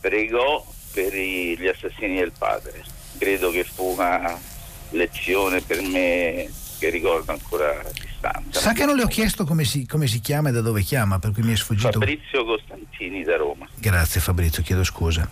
[0.00, 2.82] pregò per gli assassini del padre.
[3.18, 4.38] Credo che fu una
[4.90, 8.60] lezione per me che ricordo ancora a distanza.
[8.60, 11.18] Sa che non le ho chiesto come si, come si, chiama e da dove chiama,
[11.18, 11.92] per cui mi è sfuggito.
[11.92, 13.68] Fabrizio Costantini da Roma.
[13.76, 15.28] Grazie Fabrizio, chiedo scusa.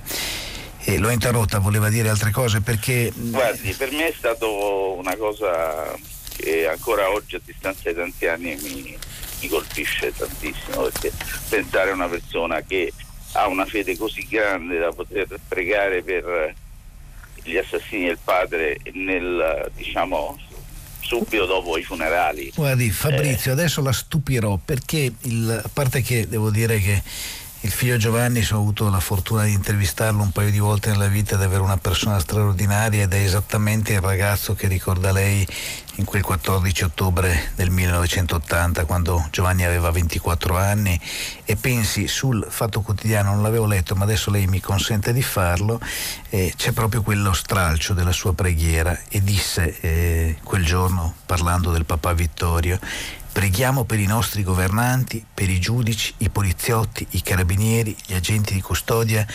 [0.89, 3.13] E l'ho interrotta, voleva dire altre cose perché...
[3.15, 5.95] Guardi, per me è stato una cosa
[6.37, 8.97] che ancora oggi a distanza di tanti anni mi,
[9.41, 11.13] mi colpisce tantissimo, perché
[11.49, 12.93] pensare a una persona che
[13.33, 16.55] ha una fede così grande da poter pregare per
[17.43, 20.37] gli assassini del padre nel diciamo
[21.07, 22.53] subito dopo i funerali.
[22.55, 23.55] Guardi Fabrizio, eh.
[23.55, 27.03] adesso la stupirò perché il, a parte che devo dire che
[27.67, 31.35] il figlio Giovanni ho avuto la fortuna di intervistarlo un paio di volte nella vita
[31.35, 35.45] ed avere una persona straordinaria ed è esattamente il ragazzo che ricorda lei
[35.97, 40.99] in quel 14 ottobre del 1980 quando Giovanni aveva 24 anni.
[41.45, 45.81] E pensi sul Fatto Quotidiano, non l'avevo letto ma adesso lei mi consente di farlo,
[46.31, 48.97] eh, c'è proprio quello stralcio della sua preghiera.
[49.09, 52.79] E disse eh, quel giorno parlando del papà Vittorio
[53.37, 58.63] Preghiamo per i nostri governanti, per i giudici, i poliziotti, i carabinieri, gli agenti di
[58.63, 59.27] custodia,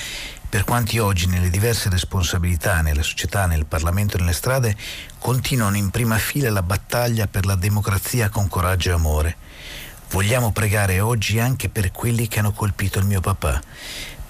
[0.49, 4.75] per quanti oggi nelle diverse responsabilità nella società, nel Parlamento e nelle strade
[5.19, 9.35] continuano in prima fila la battaglia per la democrazia con coraggio e amore.
[10.09, 13.61] Vogliamo pregare oggi anche per quelli che hanno colpito il mio papà,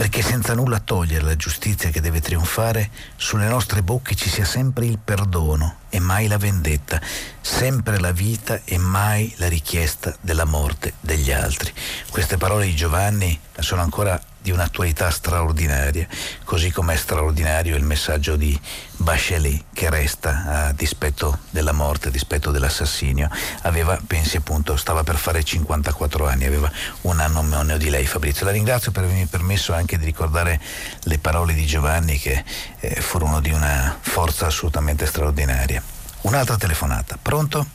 [0.02, 4.88] perché senza nulla togliere la giustizia che deve trionfare, sulle nostre bocche ci sia sempre
[4.88, 7.00] il perdono e mai la vendetta,
[7.40, 11.72] sempre la vita e mai la richiesta della morte degli altri.
[12.10, 16.08] Queste parole di Giovanni sono ancora di un'attualità straordinaria,
[16.44, 18.60] così come è straordinario il messaggio di
[18.98, 23.30] Bachelet che resta a dispetto della morte, a dispetto dell'assassinio.
[23.64, 26.72] Aveva, pensi appunto, stava per fare 54 anni, aveva
[27.02, 28.46] un anno meno di lei Fabrizio.
[28.46, 30.60] La ringrazio per avermi permesso anche di ricordare
[31.04, 32.44] le parole di Giovanni che
[32.80, 35.82] eh, furono di una forza assolutamente straordinaria.
[36.22, 37.66] Un'altra telefonata, pronto?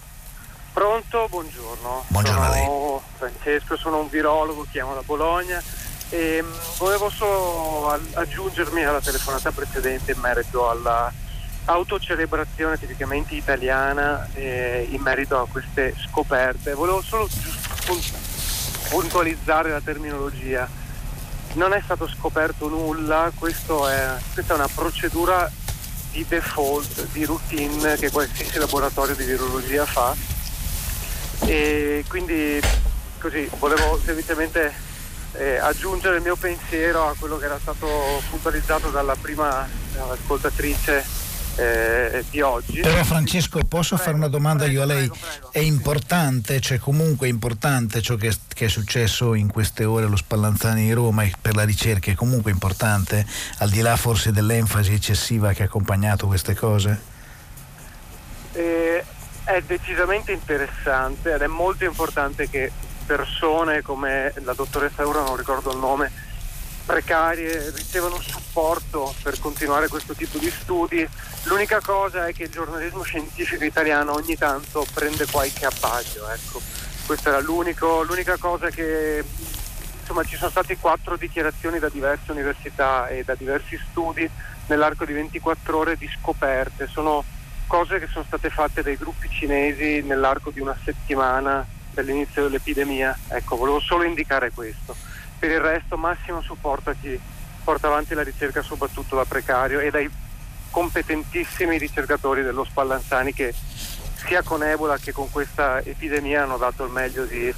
[0.73, 2.05] Pronto, buongiorno.
[2.09, 3.01] Buongiorno sono a lei.
[3.17, 5.62] Francesco, sono un virologo, chiamo da Bologna
[6.11, 11.13] e mm, volevo solo aggiungermi alla telefonata precedente in merito alla
[11.67, 16.75] autocelebrazione tipicamente italiana eh, in merito a queste scoperte.
[16.75, 17.29] Volevo solo
[18.89, 20.69] puntualizzare la terminologia.
[21.55, 25.51] Non è stato scoperto nulla, è, questa è una procedura
[26.13, 30.15] di default, di routine che qualsiasi laboratorio di virologia fa.
[31.47, 32.61] E quindi
[33.19, 34.86] così volevo semplicemente
[35.39, 37.89] eh, aggiungere il mio pensiero a quello che era stato
[38.30, 39.68] puntualizzato dalla prima
[40.11, 41.24] ascoltatrice
[41.57, 42.80] eh, di oggi.
[42.80, 45.09] Però Francesco posso prego, fare una domanda prego, io a lei?
[45.09, 50.05] Prego, è importante, cioè comunque è importante ciò che, che, è successo in queste ore
[50.05, 53.26] allo Spallanzani di Roma per la ricerca, è comunque importante,
[53.59, 57.14] al di là forse dell'enfasi eccessiva che ha accompagnato queste cose?
[58.53, 59.05] Eh,
[59.45, 62.70] è decisamente interessante ed è molto importante che
[63.07, 66.11] persone come la dottoressa Euro, non ricordo il nome,
[66.85, 71.09] precarie ricevono supporto per continuare questo tipo di studi.
[71.45, 76.29] L'unica cosa è che il giornalismo scientifico italiano ogni tanto prende qualche abbaglio.
[76.31, 76.61] Ecco.
[77.07, 79.25] Questa era l'unica cosa che
[80.01, 84.29] insomma ci sono state quattro dichiarazioni da diverse università e da diversi studi
[84.67, 86.87] nell'arco di 24 ore di scoperte.
[86.87, 87.25] Sono
[87.67, 91.67] cose che sono state fatte dai gruppi cinesi nell'arco di una settimana
[91.97, 93.17] dall'inizio dell'epidemia.
[93.29, 94.95] Ecco, volevo solo indicare questo.
[95.39, 97.19] Per il resto massimo supporto a chi
[97.65, 100.09] porta avanti la ricerca soprattutto da precario e dai
[100.71, 103.55] competentissimi ricercatori dello Spallanzani che
[104.27, 107.53] sia con Ebola che con questa epidemia hanno dato il meglio di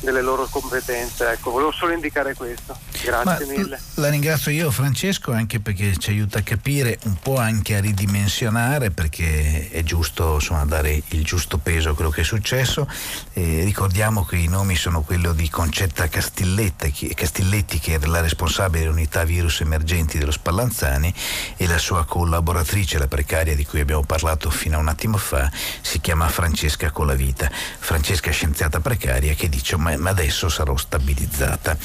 [0.00, 1.32] delle loro competenze.
[1.32, 2.76] Ecco, volevo solo indicare questo.
[3.02, 3.80] Grazie Ma mille.
[3.94, 8.90] La ringrazio io Francesco anche perché ci aiuta a capire, un po' anche a ridimensionare
[8.90, 12.88] perché è giusto insomma, dare il giusto peso a quello che è successo.
[13.32, 19.24] Eh, ricordiamo che i nomi sono quello di Concetta Castilletti che era la responsabile dell'unità
[19.24, 21.12] virus emergenti dello Spallanzani
[21.56, 25.50] e la sua collaboratrice, la precaria di cui abbiamo parlato fino a un attimo fa,
[25.80, 27.50] si chiama Francesca Colavita.
[27.78, 31.76] Francesca scienziata precaria che dice ma, adesso sarò stabilizzata.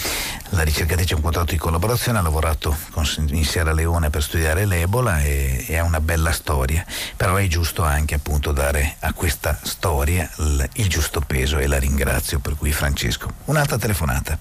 [0.49, 2.75] La ricercatrice ha un contratto di collaborazione, ha lavorato
[3.17, 6.85] in Sierra Leone per studiare l'Ebola e, e, ha una bella storia,
[7.15, 11.77] però è giusto anche appunto dare a questa storia il, il giusto peso e la
[11.77, 13.31] ringrazio per cui Francesco.
[13.45, 14.37] Un'altra telefonata.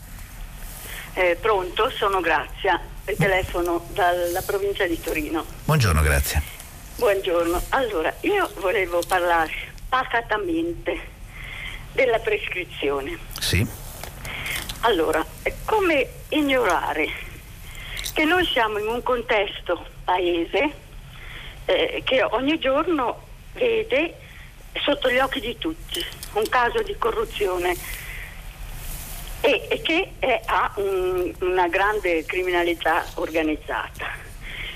[1.14, 5.44] Eh, pronto, sono Grazia, telefono dalla provincia di Torino.
[5.64, 6.42] Buongiorno, Grazia.
[6.96, 9.52] Buongiorno, allora io volevo parlare
[9.88, 11.20] pacatamente
[11.92, 13.18] della prescrizione.
[13.38, 13.66] Sì.
[14.80, 15.24] Allora,
[15.64, 17.08] come ignorare
[18.12, 20.70] che noi siamo in un contesto paese
[21.64, 24.16] eh, che ogni giorno vede
[24.80, 27.76] sotto gli occhi di tutti un caso di corruzione
[29.40, 34.20] e, e che è, ha un, una grande criminalità organizzata.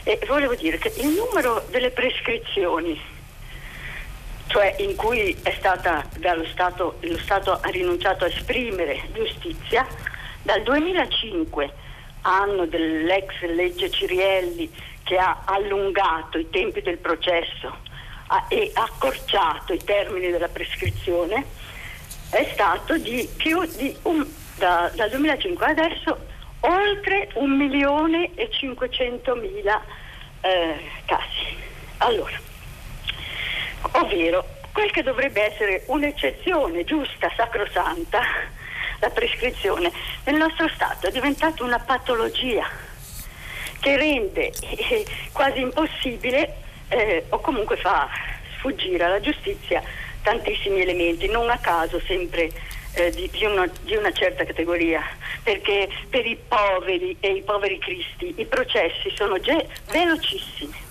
[0.02, 3.00] E volevo dire che il numero delle prescrizioni
[4.46, 9.86] cioè in cui è stata dallo Stato, lo Stato ha rinunciato a esprimere giustizia,
[10.42, 11.72] dal 2005,
[12.22, 14.72] anno dell'ex legge Cirielli
[15.02, 17.78] che ha allungato i tempi del processo
[18.48, 21.44] e accorciato i termini della prescrizione,
[22.30, 24.26] è stato di più di un,
[24.56, 26.18] da, dal 2005 adesso
[26.60, 29.80] oltre un milione e 500 mila
[30.40, 31.56] eh, casi.
[31.98, 32.38] Allora,
[33.92, 38.20] ovvero quel che dovrebbe essere un'eccezione giusta, sacrosanta,
[39.00, 39.90] la prescrizione,
[40.24, 42.66] nel nostro Stato è diventata una patologia
[43.80, 44.52] che rende
[45.32, 46.56] quasi impossibile
[46.88, 48.08] eh, o comunque fa
[48.56, 49.82] sfuggire alla giustizia
[50.22, 52.50] tantissimi elementi, non a caso sempre
[52.94, 55.02] eh, di, di, una, di, una, certa categoria,
[55.42, 59.56] perché per i poveri e i poveri cristi i processi sono già
[59.90, 60.85] velocissimi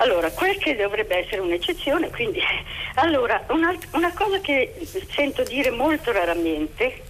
[0.00, 2.40] allora, quel che dovrebbe essere un'eccezione, quindi,
[2.96, 4.74] allora, una, una cosa che
[5.10, 7.02] sento dire molto raramente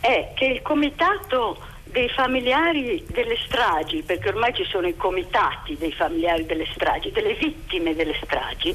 [0.00, 5.92] è che il comitato dei familiari delle stragi, perché ormai ci sono i comitati dei
[5.92, 8.74] familiari delle stragi, delle vittime delle stragi,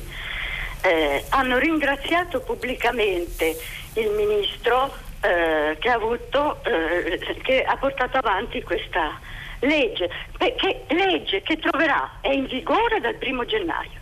[0.82, 3.56] eh, hanno ringraziato pubblicamente
[3.94, 9.20] il ministro eh, che, ha avuto, eh, che ha portato avanti questa,
[9.60, 14.00] legge, che, legge che troverà, è in vigore dal primo gennaio,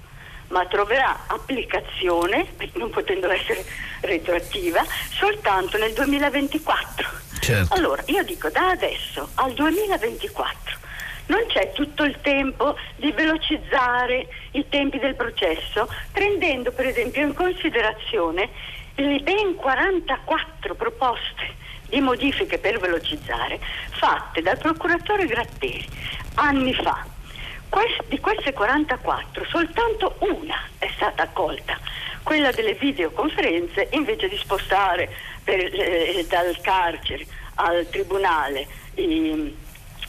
[0.49, 3.65] ma troverà applicazione, non potendo essere
[4.01, 7.09] retroattiva, soltanto nel 2024.
[7.39, 7.73] Certo.
[7.73, 10.81] Allora, io dico da adesso al 2024
[11.25, 17.33] non c'è tutto il tempo di velocizzare i tempi del processo, prendendo per esempio in
[17.33, 18.49] considerazione
[18.95, 21.61] le ben 44 proposte
[21.93, 23.59] di modifiche per velocizzare
[23.91, 25.87] fatte dal procuratore Gratteri
[26.35, 27.05] anni fa.
[27.69, 31.77] Quest, di queste 44 soltanto una è stata accolta,
[32.23, 35.07] quella delle videoconferenze invece di spostare
[35.43, 38.65] per, eh, dal carcere al tribunale
[38.95, 39.55] i,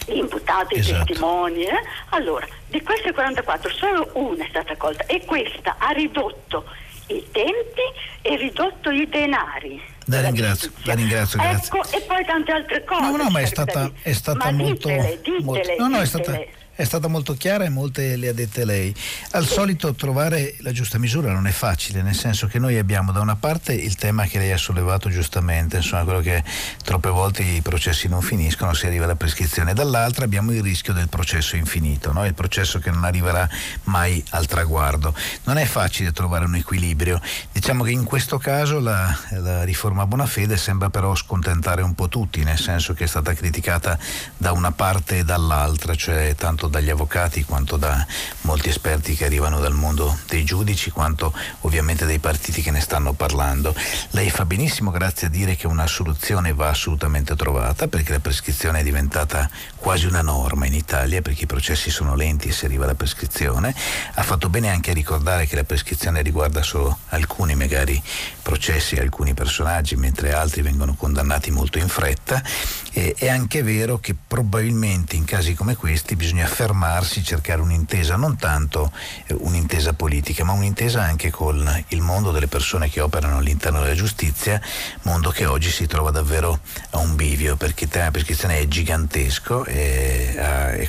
[0.07, 1.03] gli imputati, esatto.
[1.03, 1.65] i testimoni.
[1.65, 1.83] Eh?
[2.11, 6.65] Allora, di queste 44 solo una è stata accolta e questa ha ridotto
[7.09, 7.83] i tempi
[8.23, 9.93] e ridotto i denari.
[10.07, 13.01] La ringrazio, la ringrazio, ecco, e poi tante altre cose.
[13.01, 15.75] No, no, ma è stata, è stata molto, ditele, ditele, molto.
[15.79, 16.39] No, no, è stata
[16.75, 18.95] è stata molto chiara e molte le ha dette lei.
[19.33, 23.21] Al solito trovare la giusta misura non è facile, nel senso che noi abbiamo da
[23.21, 26.43] una parte il tema che lei ha sollevato giustamente, insomma quello che
[26.83, 31.09] troppe volte i processi non finiscono, si arriva alla prescrizione, dall'altra abbiamo il rischio del
[31.09, 32.27] processo infinito, no?
[32.27, 33.49] il processo che non arriverà
[33.85, 35.15] mai al traguardo.
[35.45, 37.21] Non è facile trovare un equilibrio,
[37.53, 42.43] diciamo che in questo caso la, la riforma Bonafede sembra però scontentare un po' tutti,
[42.43, 43.97] nel senso che è stata criticata
[44.37, 48.07] da una parte e dall'altra, cioè tanto tanto dagli avvocati quanto da
[48.43, 53.13] molti esperti che arrivano dal mondo dei giudici, quanto ovviamente dai partiti che ne stanno
[53.13, 53.75] parlando.
[54.11, 58.81] Lei fa benissimo, grazie a dire che una soluzione va assolutamente trovata perché la prescrizione
[58.81, 62.85] è diventata quasi una norma in Italia perché i processi sono lenti e si arriva
[62.85, 63.75] alla prescrizione.
[64.15, 68.01] Ha fatto bene anche a ricordare che la prescrizione riguarda solo alcuni magari
[68.43, 72.43] processi, alcuni personaggi, mentre altri vengono condannati molto in fretta.
[72.93, 78.37] E, è anche vero che probabilmente in casi come questi bisogna fermarsi, cercare un'intesa, non
[78.37, 78.93] tanto
[79.27, 83.95] eh, un'intesa politica, ma un'intesa anche con il mondo delle persone che operano all'interno della
[83.95, 84.61] giustizia,
[85.03, 88.69] mondo che oggi si trova davvero a un bivio perché il tema della prescrizione è
[88.69, 90.37] gigantesco, e,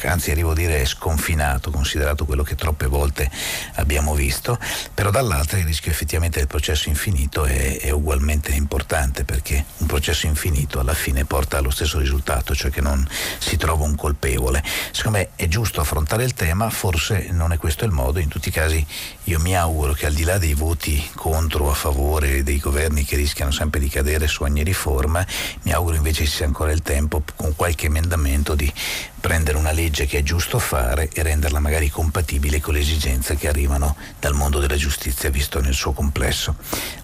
[0.04, 3.30] anzi arrivo a dire è sconfinato, considerato quello che troppe volte
[3.76, 4.60] abbiamo visto,
[4.94, 10.28] però dall'altra il rischio effettivamente del processo infinito è, è ugualmente importante perché un processo
[10.28, 13.04] infinito alla fine porta allo stesso risultato, cioè che non
[13.40, 14.64] si trova un colpevole.
[14.92, 18.50] Secondo me è giusto affrontare il tema, forse non è questo il modo, in tutti
[18.50, 18.86] i casi
[19.26, 23.06] io mi auguro che al di là dei voti contro o a favore dei governi
[23.06, 25.26] che rischiano sempre di cadere su ogni riforma,
[25.62, 28.72] mi auguro invece ci sia ancora il tempo con qualche emendamento di
[29.20, 33.48] prendere una legge che è giusto fare e renderla magari compatibile con le esigenze che
[33.48, 36.56] arrivano dal mondo della giustizia visto nel suo complesso.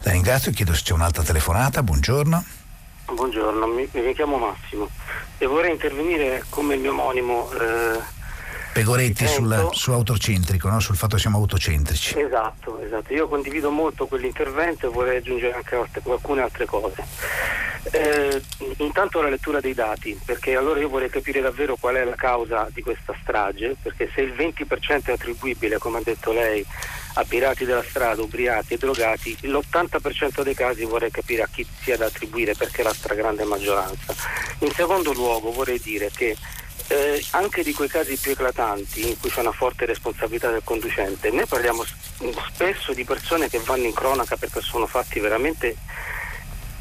[0.02, 2.44] La ringrazio, chiedo se c'è un'altra telefonata, buongiorno.
[3.14, 4.90] Buongiorno, mi, mi chiamo Massimo
[5.38, 8.20] e vorrei intervenire come mio omonimo eh,
[8.74, 10.80] Pegoretti sul, su autocentrico, no?
[10.80, 12.18] sul fatto che siamo autocentrici.
[12.20, 13.14] Esatto, esatto.
[13.14, 17.04] Io condivido molto quell'intervento e vorrei aggiungere anche alcune altre cose.
[17.92, 18.42] Eh,
[18.78, 22.70] intanto la lettura dei dati, perché allora io vorrei capire davvero qual è la causa
[22.72, 26.66] di questa strage, perché se il 20% è attribuibile, come ha detto lei,
[27.16, 31.98] a pirati della strada, ubriachi e drogati, l'80% dei casi vorrei capire a chi sia
[31.98, 34.16] da attribuire perché la stragrande maggioranza.
[34.60, 36.38] In secondo luogo vorrei dire che
[36.92, 41.32] eh, anche di quei casi più eclatanti in cui c'è una forte responsabilità del conducente,
[41.32, 41.86] noi parliamo
[42.50, 45.78] spesso di persone che vanno in cronaca perché sono fatti veramente,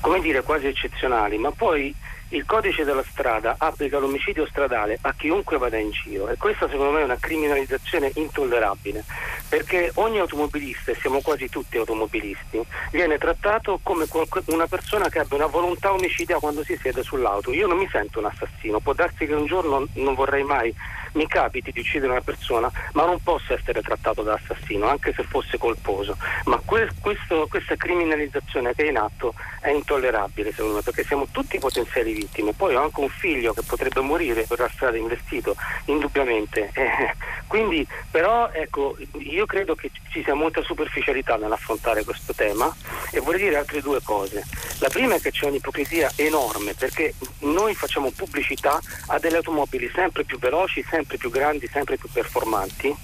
[0.00, 1.94] come dire, quasi eccezionali, ma poi
[2.30, 6.92] il codice della strada applica l'omicidio stradale a chiunque vada in giro e questa secondo
[6.92, 9.04] me è una criminalizzazione intollerabile
[9.48, 12.60] perché ogni automobilista, e siamo quasi tutti automobilisti,
[12.92, 14.06] viene trattato come
[14.46, 17.52] una persona che abbia una volontà omicidia quando si siede sull'auto.
[17.52, 20.72] Io non mi sento un assassino, può darsi che un giorno non vorrei mai
[21.12, 25.22] mi capiti di uccidere una persona, ma non posso essere trattato da assassino, anche se
[25.24, 26.16] fosse colposo.
[26.44, 31.28] Ma que- questo, questa criminalizzazione che è in atto è intollerabile secondo me, perché siamo
[31.30, 32.52] tutti potenziali vittime.
[32.52, 35.54] Poi ho anche un figlio che potrebbe morire per la strada investito,
[35.86, 36.70] indubbiamente.
[36.72, 37.14] Eh,
[37.46, 42.74] quindi, però, ecco, io credo che ci sia molta superficialità nell'affrontare questo tema
[43.10, 44.44] e vorrei dire altre due cose.
[44.78, 50.24] La prima è che c'è un'ipocrisia enorme perché noi facciamo pubblicità a delle automobili sempre
[50.24, 52.94] più veloci, sempre più grandi, sempre più performanti,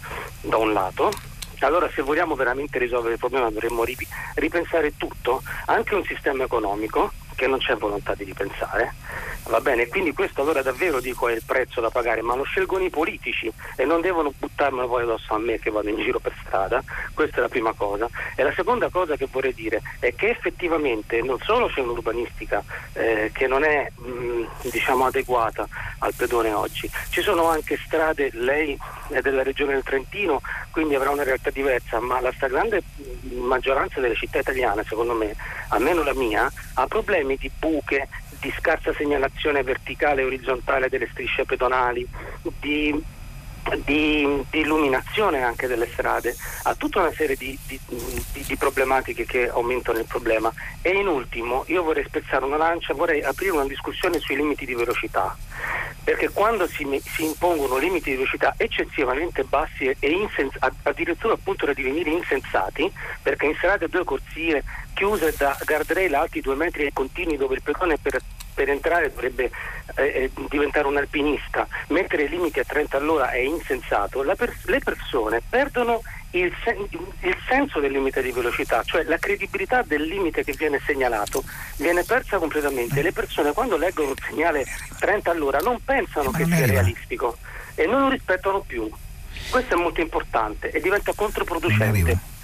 [0.40, 1.12] da un lato,
[1.60, 3.84] allora se vogliamo veramente risolvere il problema dovremmo
[4.34, 8.92] ripensare tutto, anche un sistema economico che non c'è volontà di ripensare.
[9.48, 12.82] Va bene, quindi questo allora davvero dico è il prezzo da pagare, ma lo scelgono
[12.82, 16.34] i politici e non devono buttarmelo poi addosso a me che vado in giro per
[16.44, 16.82] strada,
[17.14, 18.08] questa è la prima cosa.
[18.34, 22.64] E la seconda cosa che vorrei dire è che effettivamente non solo c'è un'urbanistica
[22.94, 25.68] eh, che non è mh, diciamo adeguata
[26.00, 28.76] al pedone oggi, ci sono anche strade, lei
[29.10, 32.82] è della regione del Trentino, quindi avrà una realtà diversa, ma la stragrande
[33.30, 35.34] maggioranza delle città italiane, secondo me,
[35.68, 38.06] almeno la mia, ha problemi di buche,
[38.40, 42.06] di scarsa segnalazione verticale e orizzontale delle strisce pedonali,
[42.60, 42.94] di,
[43.84, 49.98] di, di illuminazione anche delle strade, ha tutta una serie di, di, problematiche che aumentano
[49.98, 50.52] il problema.
[50.82, 54.74] E in ultimo io vorrei spezzare una lancia, vorrei aprire una discussione sui limiti di
[54.74, 55.36] velocità,
[56.02, 61.72] perché quando si, si impongono limiti di velocità eccessivamente bassi e insens- addirittura appunto da
[61.72, 62.90] divenire insensati,
[63.22, 64.62] perché in strade due corsie
[64.96, 68.18] chiuse da guardrail alti due metri e continui dove il pedone per,
[68.54, 69.50] per entrare dovrebbe
[69.96, 74.78] eh, eh diventare un alpinista, mettere i limiti a 30 all'ora è insensato, per, le
[74.78, 76.88] persone perdono il, sen-
[77.20, 81.44] il, senso del limite di velocità, cioè la credibilità del limite che viene segnalato
[81.76, 83.02] viene persa completamente.
[83.02, 84.64] Le persone quando leggono un segnale
[84.98, 87.36] 30 all'ora non pensano che sia realistico
[87.74, 88.90] e non lo rispettano più.
[89.50, 92.34] Questo è molto importante e diventa controproducente.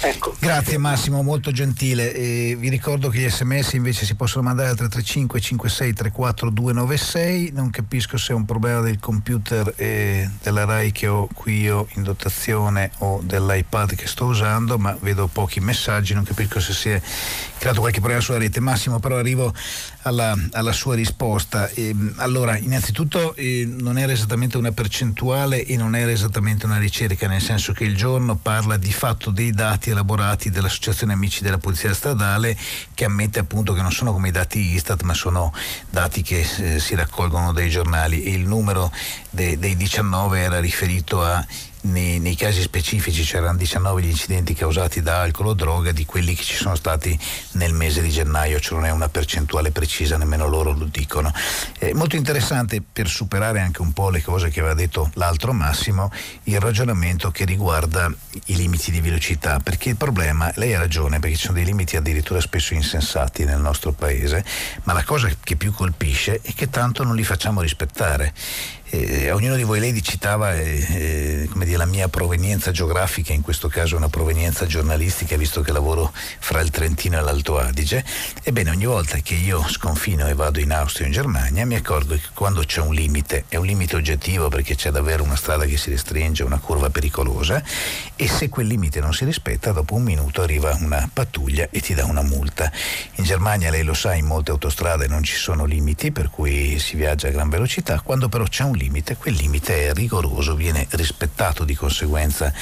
[0.00, 0.36] Ecco.
[0.38, 2.14] Grazie Massimo, molto gentile.
[2.14, 7.50] E vi ricordo che gli sms invece si possono mandare al 335 56 34 296.
[7.52, 11.88] Non capisco se è un problema del computer e della RAI che ho qui io
[11.94, 16.90] in dotazione o dell'iPad che sto usando, ma vedo pochi messaggi, non capisco se si
[16.90, 17.00] è
[17.58, 18.60] creato qualche problema sulla rete.
[18.60, 19.52] Massimo, però arrivo
[20.06, 21.68] alla, alla sua risposta.
[21.68, 27.26] E, allora, innanzitutto eh, non era esattamente una percentuale e non era esattamente una ricerca,
[27.26, 31.92] nel senso che il giorno parla di fatto dei dati elaborati dall'Associazione Amici della Polizia
[31.92, 32.56] Stradale
[32.94, 35.52] che ammette appunto che non sono come i dati Istat, ma sono
[35.90, 38.92] dati che eh, si raccolgono dai giornali e il numero
[39.30, 41.44] de, dei 19 era riferito a
[41.86, 46.34] nei, nei, casi specifici c'erano 19 gli incidenti causati da alcol o droga di quelli
[46.34, 47.18] che ci sono stati
[47.52, 51.32] nel mese di gennaio, cioè non è una percentuale precisa, nemmeno loro lo dicono.
[51.78, 56.10] È molto interessante per superare anche un po' le cose che aveva detto l'altro Massimo,
[56.44, 58.12] il ragionamento che riguarda
[58.46, 61.96] i limiti di velocità, perché il problema, lei ha ragione, perché ci sono dei limiti
[61.96, 64.44] addirittura spesso insensati nel nostro paese,
[64.84, 68.34] ma la cosa che più colpisce è che tanto non li facciamo rispettare
[68.90, 73.68] eh, ognuno di voi, lei citava eh, eh dire, la mia provenienza geografica, in questo
[73.68, 78.04] caso una provenienza giornalistica, visto che lavoro fra il Trentino e l'Alto Adige.
[78.42, 82.14] Ebbene, ogni volta che io sconfino e vado in Austria o in Germania, mi accorgo
[82.14, 85.76] che quando c'è un limite, è un limite oggettivo perché c'è davvero una strada che
[85.76, 87.62] si restringe, una curva pericolosa,
[88.14, 91.94] e se quel limite non si rispetta, dopo un minuto arriva una pattuglia e ti
[91.94, 92.70] dà una multa.
[93.16, 96.96] In Germania, lei lo sa, in molte autostrade non ci sono limiti, per cui si
[96.96, 98.00] viaggia a gran velocità.
[98.00, 102.52] Quando però c'è un limite, quel limite è rigoroso, viene rispettato di conseguenza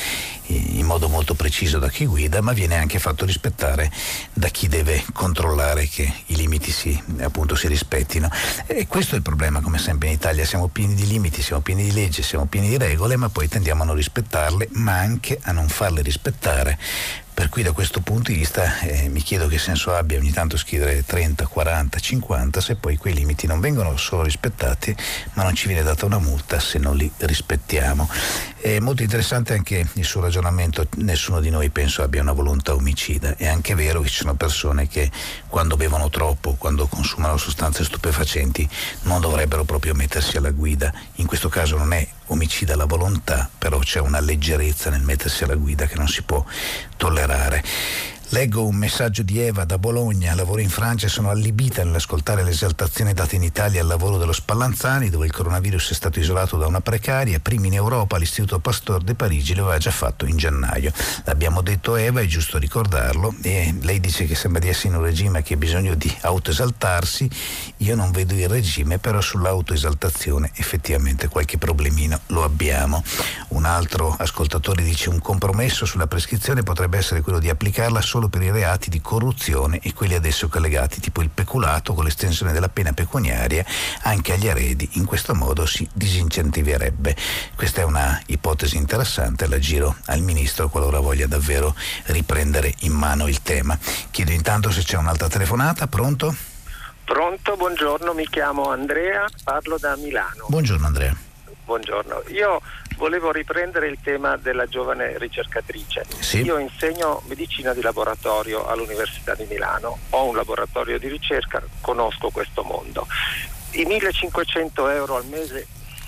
[0.46, 3.90] in modo molto preciso da chi guida, ma viene anche fatto rispettare
[4.32, 8.28] da chi deve controllare che i limiti si, appunto, si rispettino.
[8.66, 11.84] E questo è il problema, come sempre in Italia, siamo pieni di limiti, siamo pieni
[11.84, 15.52] di leggi, siamo pieni di regole, ma poi tendiamo a non rispettarle, ma anche a
[15.52, 16.78] non farle rispettare
[17.34, 20.56] per cui da questo punto di vista eh, mi chiedo che senso abbia ogni tanto
[20.56, 24.94] scrivere 30, 40, 50 se poi quei limiti non vengono solo rispettati
[25.32, 28.08] ma non ci viene data una multa se non li rispettiamo.
[28.60, 33.36] È molto interessante anche il suo ragionamento, nessuno di noi penso abbia una volontà omicida,
[33.36, 35.10] è anche vero che ci sono persone che
[35.48, 38.66] quando bevono troppo, quando consumano sostanze stupefacenti
[39.02, 43.78] non dovrebbero proprio mettersi alla guida, in questo caso non è omicida la volontà, però
[43.78, 46.44] c'è una leggerezza nel mettersi alla guida che non si può
[46.96, 47.62] tollerare.
[48.34, 53.14] Leggo un messaggio di Eva da Bologna, lavoro in Francia e sono allibita nell'ascoltare l'esaltazione
[53.14, 56.80] data in Italia al lavoro dello Spallanzani, dove il coronavirus è stato isolato da una
[56.80, 57.38] precaria.
[57.38, 60.92] Primi in Europa l'Istituto Pasteur de Parigi lo aveva già fatto in gennaio.
[61.26, 65.04] L'abbiamo detto Eva, è giusto ricordarlo, e lei dice che sembra di essere in un
[65.04, 67.30] regime che ha bisogno di autoesaltarsi.
[67.76, 73.04] Io non vedo il regime, però sull'autoesaltazione effettivamente qualche problemino lo abbiamo.
[73.50, 78.42] Un altro ascoltatore dice un compromesso sulla prescrizione potrebbe essere quello di applicarla solo per
[78.42, 82.68] i reati di corruzione e quelli ad esso collegati, tipo il peculato con l'estensione della
[82.68, 83.64] pena pecuniaria
[84.02, 84.88] anche agli eredi.
[84.92, 87.16] In questo modo si disincentiverebbe.
[87.54, 91.74] Questa è una ipotesi interessante, la giro al Ministro qualora voglia davvero
[92.06, 93.78] riprendere in mano il tema.
[94.10, 96.34] Chiedo intanto se c'è un'altra telefonata, pronto?
[97.04, 100.46] Pronto, buongiorno, mi chiamo Andrea, parlo da Milano.
[100.48, 101.16] Buongiorno Andrea.
[101.64, 102.60] Buongiorno, io
[102.96, 106.04] volevo riprendere il tema della giovane ricercatrice.
[106.20, 106.42] Sì.
[106.42, 112.62] Io insegno medicina di laboratorio all'Università di Milano, ho un laboratorio di ricerca, conosco questo
[112.62, 113.06] mondo.
[113.72, 115.66] I 1500 euro al mese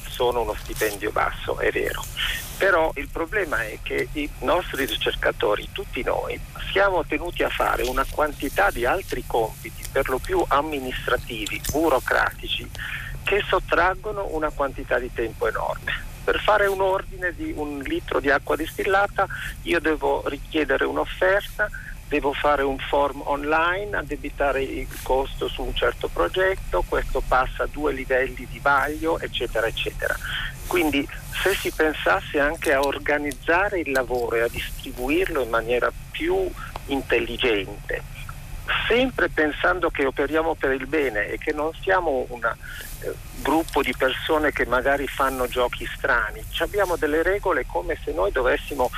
[0.08, 2.04] sono uno stipendio basso, è vero.
[2.56, 6.40] Però il problema è che i nostri ricercatori, tutti noi,
[6.72, 12.66] siamo tenuti a fare una quantità di altri compiti, per lo più amministrativi, burocratici,
[13.24, 18.30] che sottraggono una quantità di tempo enorme per fare un ordine di un litro di
[18.30, 19.28] acqua distillata
[19.62, 21.70] io devo richiedere un'offerta,
[22.08, 27.68] devo fare un form online, addebitare il costo su un certo progetto, questo passa a
[27.70, 30.16] due livelli di vaglio, eccetera, eccetera.
[30.66, 36.50] Quindi se si pensasse anche a organizzare il lavoro e a distribuirlo in maniera più
[36.86, 38.02] intelligente,
[38.88, 42.54] sempre pensando che operiamo per il bene e che non siamo un eh,
[43.42, 48.90] gruppo di persone che magari fanno giochi strani, abbiamo delle regole come se noi dovessimo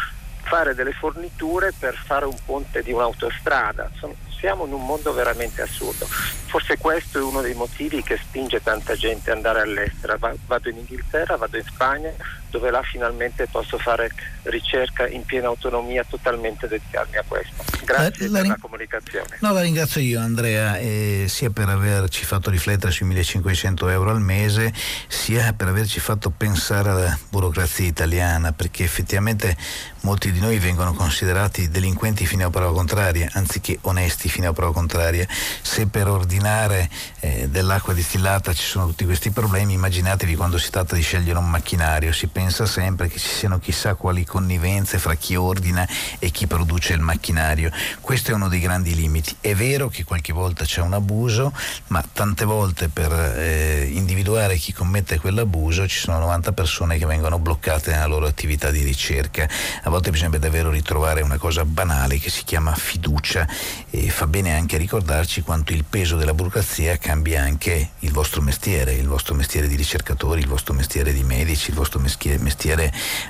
[0.43, 3.91] fare delle forniture per fare un ponte di un'autostrada,
[4.39, 6.07] siamo in un mondo veramente assurdo.
[6.07, 10.17] Forse questo è uno dei motivi che spinge tanta gente ad andare all'estero.
[10.47, 12.11] Vado in Inghilterra, vado in Spagna,
[12.51, 14.11] dove là finalmente posso fare
[14.45, 17.65] ricerca in piena autonomia, totalmente dedicarmi a questo.
[17.85, 19.37] Grazie la, la, per la comunicazione.
[19.41, 24.21] No, la ringrazio io Andrea, eh, sia per averci fatto riflettere sui 1500 euro al
[24.21, 24.73] mese,
[25.09, 29.57] sia per averci fatto pensare alla burocrazia italiana, perché effettivamente
[30.03, 34.73] molti di noi vengono considerati delinquenti fino a prova contraria, anziché onesti fino a prova
[34.73, 35.27] contraria.
[35.63, 36.89] Se per ordinare
[37.21, 41.49] eh, dell'acqua distillata ci sono tutti questi problemi, immaginatevi quando si tratta di scegliere un
[41.49, 45.85] macchinario, si pensa sempre che ci siano chissà quali connivenze fra chi ordina
[46.21, 47.69] e chi produce il macchinario.
[48.01, 49.35] Questo è uno dei grandi limiti.
[49.41, 51.53] È vero che qualche volta c'è un abuso,
[51.89, 57.41] ma tante volte per eh, individuare chi commette quell'abuso ci sono 90 persone che vengono
[57.41, 59.49] bloccate nella loro attività di ricerca.
[59.83, 63.49] A volte bisogna davvero ritrovare una cosa banale che si chiama fiducia
[63.91, 68.93] e fa bene anche ricordarci quanto il peso della burocrazia cambia anche il vostro mestiere,
[68.93, 72.27] il vostro mestiere di ricercatori, il vostro mestiere di medici, il vostro mestiere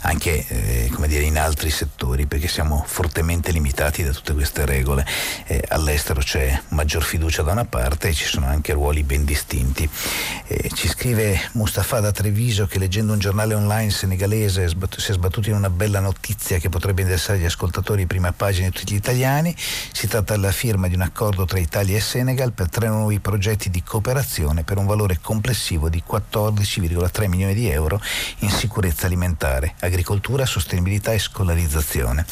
[0.03, 5.07] anche eh, dire, in altri settori perché siamo fortemente limitati da tutte queste regole.
[5.47, 9.89] Eh, all'estero c'è maggior fiducia da una parte e ci sono anche ruoli ben distinti.
[10.47, 15.49] Eh, ci scrive Mustafa da Treviso che leggendo un giornale online senegalese si è sbattuto
[15.49, 19.55] in una bella notizia che potrebbe interessare gli ascoltatori prima pagina di tutti gli italiani.
[19.57, 23.71] Si tratta della firma di un accordo tra Italia e Senegal per tre nuovi progetti
[23.71, 28.01] di cooperazione per un valore complessivo di 14,3 milioni di euro
[28.41, 32.25] in sicurezza alimentare, agricoltura, sostenibilità e scolarizzazione.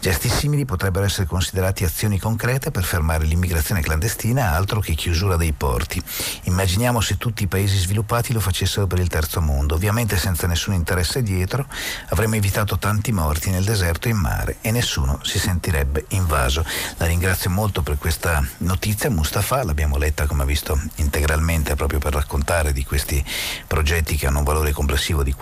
[0.00, 5.52] Gesti simili potrebbero essere considerati azioni concrete per fermare l'immigrazione clandestina, altro che chiusura dei
[5.52, 6.02] porti.
[6.44, 10.74] Immaginiamo se tutti i paesi sviluppati lo facessero per il terzo mondo, ovviamente senza nessun
[10.74, 11.66] interesse dietro,
[12.08, 16.64] avremmo evitato tanti morti nel deserto e in mare e nessuno si sentirebbe invaso.
[16.96, 22.14] La ringrazio molto per questa notizia, Mustafa, l'abbiamo letta come ha visto integralmente proprio per
[22.14, 23.22] raccontare di questi
[23.66, 25.32] progetti che hanno un valore complessivo di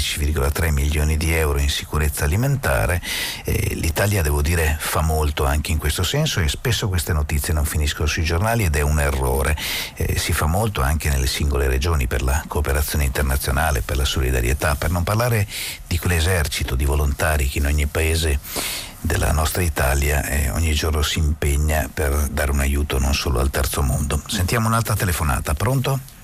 [0.00, 3.00] 14,3 milioni di euro in sicurezza alimentare.
[3.44, 7.64] Eh, L'Italia, devo dire, fa molto anche in questo senso e spesso queste notizie non
[7.64, 9.56] finiscono sui giornali ed è un errore.
[9.94, 14.74] Eh, si fa molto anche nelle singole regioni per la cooperazione internazionale, per la solidarietà,
[14.74, 15.46] per non parlare
[15.86, 18.38] di quell'esercito di volontari che in ogni paese
[19.02, 23.50] della nostra Italia eh, ogni giorno si impegna per dare un aiuto non solo al
[23.50, 24.22] terzo mondo.
[24.26, 26.19] Sentiamo un'altra telefonata, pronto?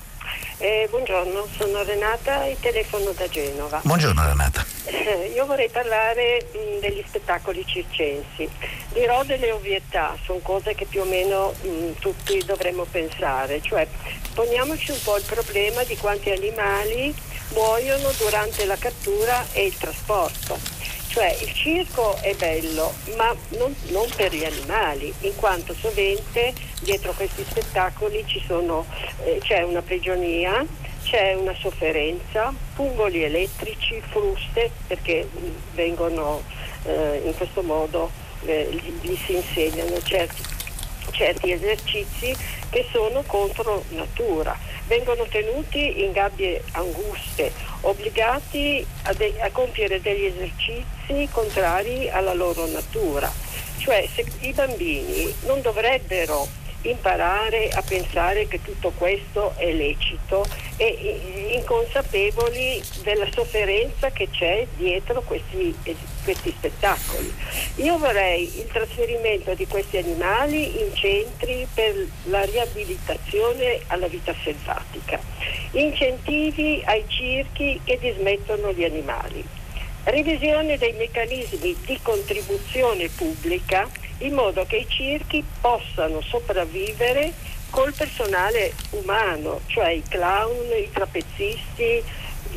[0.59, 3.79] Eh, buongiorno, sono Renata e telefono da Genova.
[3.83, 4.65] Buongiorno Renata.
[4.85, 8.49] Eh, io vorrei parlare mh, degli spettacoli circensi.
[8.91, 13.87] Dirò delle ovvietà, sono cose che più o meno mh, tutti dovremmo pensare, cioè
[14.33, 17.13] poniamoci un po' il problema di quanti animali
[17.53, 20.76] muoiono durante la cattura e il trasporto
[21.07, 27.13] cioè il circo è bello, ma non, non, per gli animali, in quanto sovente dietro
[27.13, 28.85] questi spettacoli sono,
[29.23, 30.65] eh, c'è una prigionia,
[31.03, 35.27] c'è una sofferenza, pungoli elettrici, fruste, perché
[35.73, 36.43] vengono
[36.83, 38.11] eh, in questo modo
[38.45, 40.41] eh, gli, gli, si insegnano certi,
[41.11, 42.35] certi esercizi
[42.69, 44.57] che sono contro natura
[44.87, 47.51] vengono tenuti in gabbie anguste,
[47.81, 53.31] obbligati a, de- a compiere degli esercizi contrari alla loro natura.
[53.77, 56.47] Cioè se i bambini non dovrebbero
[56.89, 60.45] imparare a pensare che tutto questo è lecito
[60.77, 65.75] e inconsapevoli della sofferenza che c'è dietro questi,
[66.23, 67.33] questi spettacoli.
[67.77, 71.95] Io vorrei il trasferimento di questi animali in centri per
[72.25, 75.19] la riabilitazione alla vita selvatica,
[75.71, 79.43] incentivi ai circhi che dismettono gli animali,
[80.05, 83.89] revisione dei meccanismi di contribuzione pubblica
[84.19, 87.33] in modo che i circhi possano sopravvivere
[87.69, 92.03] col personale umano, cioè i clown, i trapezzisti,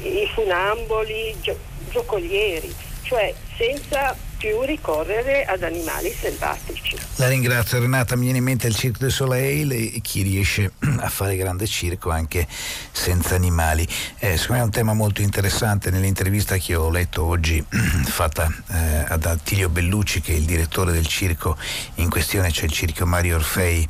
[0.03, 1.59] i funamboli, i gio-
[1.91, 2.73] giocolieri,
[3.03, 6.97] cioè senza più ricorrere ad animali selvatici.
[7.17, 11.11] La ringrazio Renata, mi viene in mente il Cirque du Soleil e chi riesce a
[11.11, 12.47] fare grande circo anche
[12.91, 13.87] senza animali.
[14.19, 19.05] Eh, secondo me è un tema molto interessante, nell'intervista che ho letto oggi fatta eh,
[19.09, 21.59] ad Attilio Bellucci che è il direttore del circo
[21.97, 23.87] in questione, cioè il circo Mario Orfei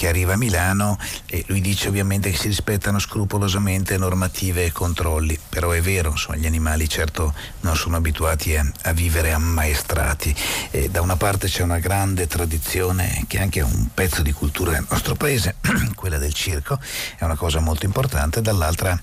[0.00, 5.38] che arriva a Milano e lui dice ovviamente che si rispettano scrupolosamente normative e controlli,
[5.50, 10.34] però è vero, insomma, gli animali certo non sono abituati a, a vivere ammaestrati.
[10.70, 14.70] E da una parte c'è una grande tradizione che è anche un pezzo di cultura
[14.70, 15.56] del nostro paese,
[15.94, 16.78] quella del circo,
[17.18, 18.98] è una cosa molto importante, dall'altra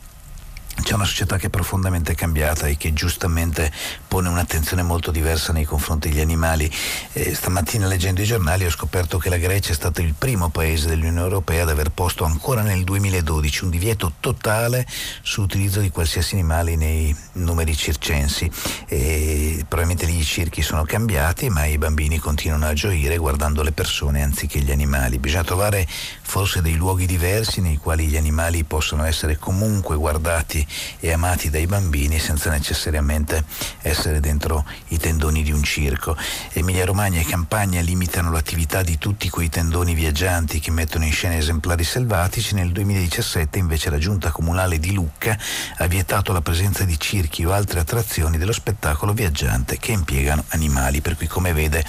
[0.82, 3.72] c'è una società che è profondamente cambiata e che giustamente
[4.08, 6.72] pone un'attenzione molto diversa nei confronti degli animali.
[7.14, 10.88] Eh, stamattina leggendo i giornali ho scoperto che la Grecia è stato il primo paese
[10.88, 14.86] dell'Unione Europea ad aver posto ancora nel 2012 un divieto totale
[15.22, 18.50] sull'utilizzo di qualsiasi animale nei numeri circensi.
[18.88, 23.72] E probabilmente lì i circhi sono cambiati, ma i bambini continuano a gioire guardando le
[23.72, 25.18] persone anziché gli animali.
[25.18, 25.88] Bisogna trovare
[26.22, 30.66] forse dei luoghi diversi nei quali gli animali possono essere comunque guardati
[31.00, 33.44] e amati dai bambini senza necessariamente
[33.82, 36.16] essere dentro i tendoni di un circo.
[36.54, 41.36] Emilia Romagna e Campania limitano l'attività di tutti quei tendoni viaggianti che mettono in scena
[41.38, 42.54] esemplari selvatici.
[42.54, 45.38] Nel 2017 invece la giunta comunale di Lucca
[45.78, 51.02] ha vietato la presenza di circhi o altre attrazioni dello spettacolo viaggiante che impiegano animali,
[51.02, 51.86] per cui come vede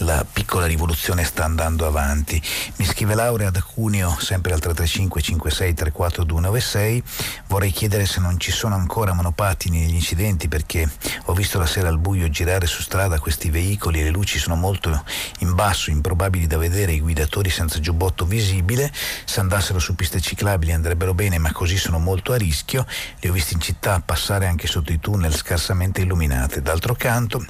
[0.00, 2.40] la piccola rivoluzione sta andando avanti.
[2.76, 7.02] Mi scrive Laurea da Cuneo, sempre al 335 56 34 296,
[7.48, 10.88] vorrei chiedere se non ci sono ancora monopattini negli incidenti perché
[11.24, 14.56] ho visto la sera al buio girare su strada questi veicoli e le luci sono
[14.56, 15.04] molto
[15.40, 18.92] in basso, improbabili da vedere, i guidatori senza giubbotto visibile,
[19.24, 22.86] se andassero su piste ciclabili andrebbero bene ma così sono molto a rischio,
[23.20, 26.62] li ho visti in città passare anche sotto i tunnel scarsamente illuminati.
[26.62, 27.44] D'altro canto,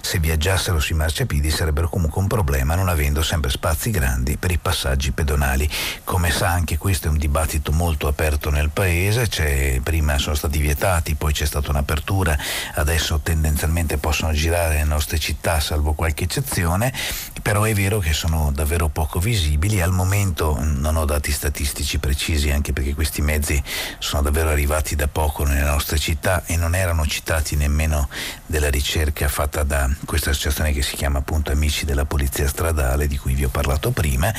[0.00, 4.58] se viaggiassero sui marciapiedi sarebbero comunque un problema non avendo sempre spazi grandi per i
[4.58, 5.66] passaggi pedonali.
[6.04, 10.58] Come sa anche questo è un dibattito molto aperto nel paese, c'è, prima sono stati
[10.58, 12.36] vietati, poi c'è stata un'apertura,
[12.74, 16.92] adesso tendenzialmente possono girare nelle nostre città salvo qualche eccezione,
[17.40, 22.50] però è vero che sono davvero poco visibili, al momento non ho dati statistici precisi
[22.50, 23.62] anche perché questi mezzi
[24.00, 28.10] sono davvero arrivati da poco nelle nostre città e non erano citati nemmeno
[28.44, 33.16] della ricerca fatta da questa associazione che si chiama appunto Amici della Polizia Stradale di
[33.16, 34.30] cui vi ho parlato prima,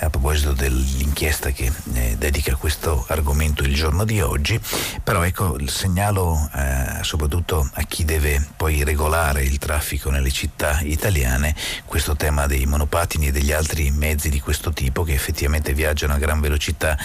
[0.00, 4.58] a proposito dell'inchiesta che eh, dedica questo argomento il giorno di oggi,
[5.04, 11.54] però ecco segnalo eh, soprattutto a chi deve poi regolare il traffico nelle città italiane
[11.84, 16.18] questo tema dei monopattini e degli altri mezzi di questo tipo che effettivamente viaggiano a
[16.18, 16.98] gran velocità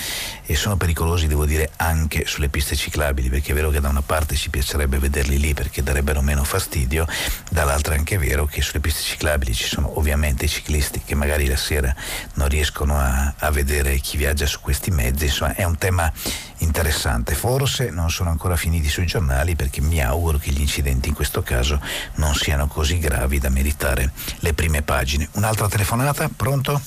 [0.45, 4.01] e sono pericolosi devo dire anche sulle piste ciclabili perché è vero che da una
[4.01, 7.05] parte ci piacerebbe vederli lì perché darebbero meno fastidio,
[7.49, 11.47] dall'altra è anche vero che sulle piste ciclabili ci sono ovviamente i ciclisti che magari
[11.47, 11.93] la sera
[12.35, 16.11] non riescono a, a vedere chi viaggia su questi mezzi, insomma è un tema
[16.59, 17.35] interessante.
[17.35, 21.41] Forse non sono ancora finiti sui giornali perché mi auguro che gli incidenti in questo
[21.41, 21.81] caso
[22.15, 25.27] non siano così gravi da meritare le prime pagine.
[25.33, 26.81] Un'altra telefonata, pronto?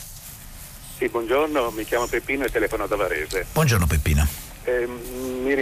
[0.98, 3.46] Sì, buongiorno, mi chiamo Peppino e telefono da Varese.
[3.52, 4.51] Buongiorno Peppino.
[4.64, 5.54] Eh, mi,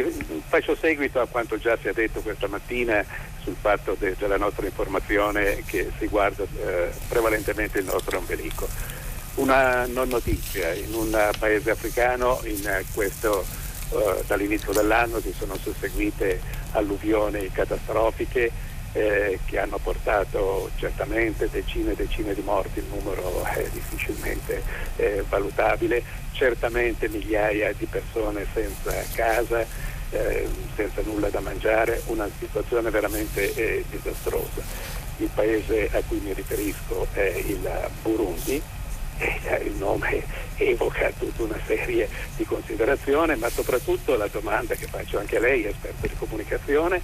[0.47, 3.05] faccio seguito a quanto già si è detto questa mattina
[3.43, 8.69] sul fatto de, della nostra informazione che riguarda eh, prevalentemente il nostro ombelico.
[9.37, 13.45] Una non notizia, in un paese africano in questo,
[13.93, 16.41] eh, dall'inizio dell'anno si sono susseguite
[16.73, 18.51] alluvioni catastrofiche
[18.93, 24.63] eh, che hanno portato certamente decine e decine di morti, il numero è difficilmente
[24.97, 26.03] eh, valutabile,
[26.33, 29.65] certamente migliaia di persone senza casa,
[30.11, 34.63] eh, senza nulla da mangiare, una situazione veramente eh, disastrosa.
[35.19, 37.69] Il paese a cui mi riferisco è il
[38.03, 38.61] Burundi,
[39.63, 40.25] il nome
[40.57, 45.67] evoca tutta una serie di considerazioni, ma soprattutto la domanda che faccio anche a lei,
[45.67, 47.01] esperto di comunicazione,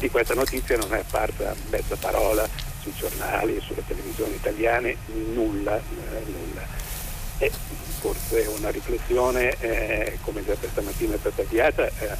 [0.00, 2.48] di questa notizia non è apparsa mezza parola
[2.80, 4.96] sui giornali, sulle televisioni italiane,
[5.34, 6.62] nulla, eh, nulla.
[7.36, 7.52] E
[8.00, 12.16] forse una riflessione, eh, come già questa mattina è stata avviata, eh,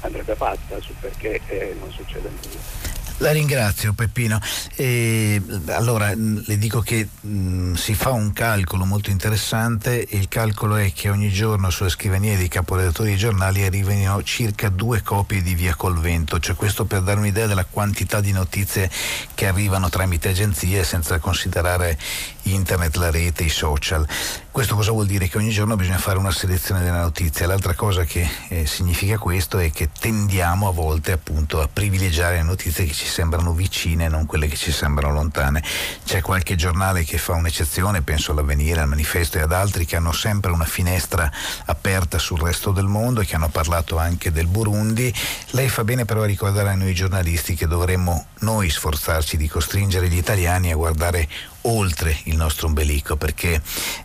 [0.00, 2.99] andrebbe fatta sul perché eh, non succede nulla.
[3.20, 4.40] La ringrazio Peppino.
[4.76, 10.90] E, allora le dico che mh, si fa un calcolo molto interessante il calcolo è
[10.94, 15.74] che ogni giorno sulle scrivanie dei caporedattori dei giornali arrivano circa due copie di Via
[15.74, 18.90] col Vento, cioè questo per dare un'idea della quantità di notizie
[19.34, 21.98] che arrivano tramite agenzie senza considerare
[22.44, 24.06] internet, la rete, i social.
[24.50, 25.28] Questo cosa vuol dire?
[25.28, 27.46] Che ogni giorno bisogna fare una selezione della notizia.
[27.46, 32.42] L'altra cosa che eh, significa questo è che tendiamo a volte appunto a privilegiare le
[32.42, 35.62] notizie che ci sembrano vicine non quelle che ci sembrano lontane.
[36.04, 40.12] C'è qualche giornale che fa un'eccezione, penso all'Avvenire, al Manifesto e ad altri che hanno
[40.12, 41.30] sempre una finestra
[41.66, 45.14] aperta sul resto del mondo e che hanno parlato anche del Burundi.
[45.50, 50.08] Lei fa bene però a ricordare a noi giornalisti che dovremmo noi sforzarci di costringere
[50.08, 51.28] gli italiani a guardare
[51.62, 53.60] oltre il nostro ombelico perché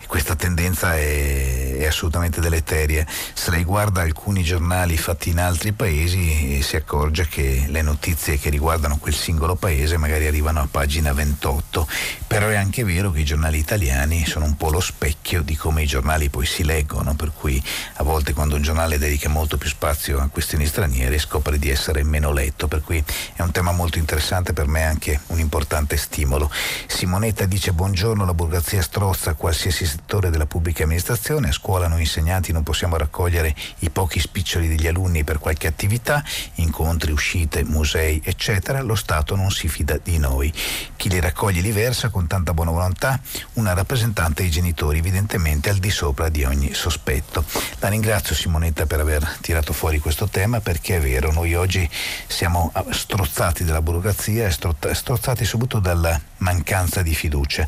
[0.07, 3.05] questa tendenza è, è assolutamente deleteria.
[3.33, 8.49] Se lei guarda alcuni giornali fatti in altri paesi si accorge che le notizie che
[8.49, 11.87] riguardano quel singolo paese magari arrivano a pagina 28,
[12.27, 15.83] però è anche vero che i giornali italiani sono un po' lo specchio di come
[15.83, 17.61] i giornali poi si leggono, per cui
[17.95, 22.03] a volte quando un giornale dedica molto più spazio a questioni straniere scopre di essere
[22.03, 23.03] meno letto, per cui
[23.33, 26.51] è un tema molto interessante per me anche un importante stimolo.
[26.87, 32.51] Simonetta dice buongiorno, la burocrazia strozza qualsiasi settore della pubblica amministrazione, a scuola noi insegnanti
[32.51, 36.23] non possiamo raccogliere i pochi spiccioli degli alunni per qualche attività,
[36.55, 40.51] incontri, uscite, musei, eccetera, lo Stato non si fida di noi.
[40.95, 43.19] Chi li raccoglie li versa con tanta buona volontà,
[43.53, 47.43] una rappresentante dei genitori evidentemente al di sopra di ogni sospetto.
[47.79, 51.89] La ringrazio Simonetta per aver tirato fuori questo tema perché è vero, noi oggi
[52.27, 57.67] siamo strozzati dalla burocrazia e strozzati soprattutto dalla mancanza di fiducia.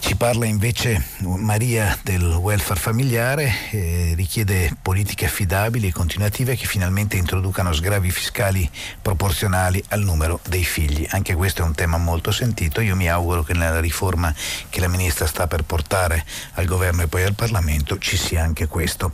[0.00, 7.16] Ci parla invece Maria del welfare familiare, eh, richiede politiche affidabili e continuative che finalmente
[7.16, 8.68] introducano sgravi fiscali
[9.00, 11.06] proporzionali al numero dei figli.
[11.10, 12.80] Anche questo è un tema molto sentito.
[12.80, 14.34] Io mi auguro che nella riforma
[14.70, 16.24] che la ministra sta per portare
[16.54, 19.12] al governo e poi al Parlamento ci sia anche questo.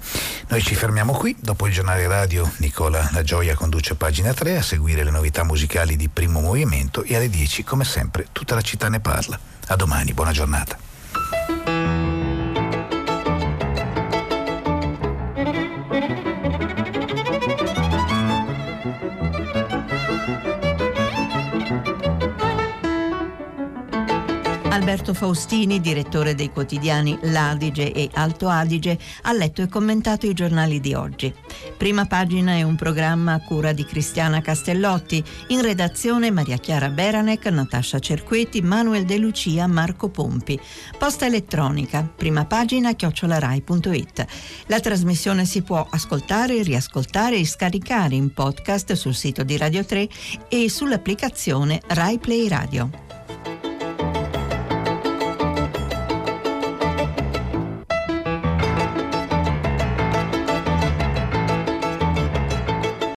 [0.48, 4.62] Noi ci fermiamo qui, dopo il giornale radio Nicola La Gioia conduce pagina 3 a
[4.62, 8.88] seguire le novità musicali di primo movimento e alle 10 come sempre tutta la città
[8.88, 9.56] ne parla.
[9.68, 10.78] A domani, buona giornata.
[24.77, 30.81] Alberto Faustini, direttore dei quotidiani L'Adige e Alto Adige, ha letto e commentato i giornali
[30.81, 31.32] di oggi.
[31.78, 37.47] Prima pagina è un programma a cura di Cristiana Castellotti, in redazione Maria Chiara Beranec,
[37.47, 40.61] Natascia Cerqueti, Manuel De Lucia, Marco Pompi.
[40.98, 44.27] Posta elettronica, prima pagina chiocciolarai.it.
[44.66, 50.07] La trasmissione si può ascoltare, riascoltare e scaricare in podcast sul sito di Radio 3
[50.51, 53.06] e sull'applicazione Rai Play Radio.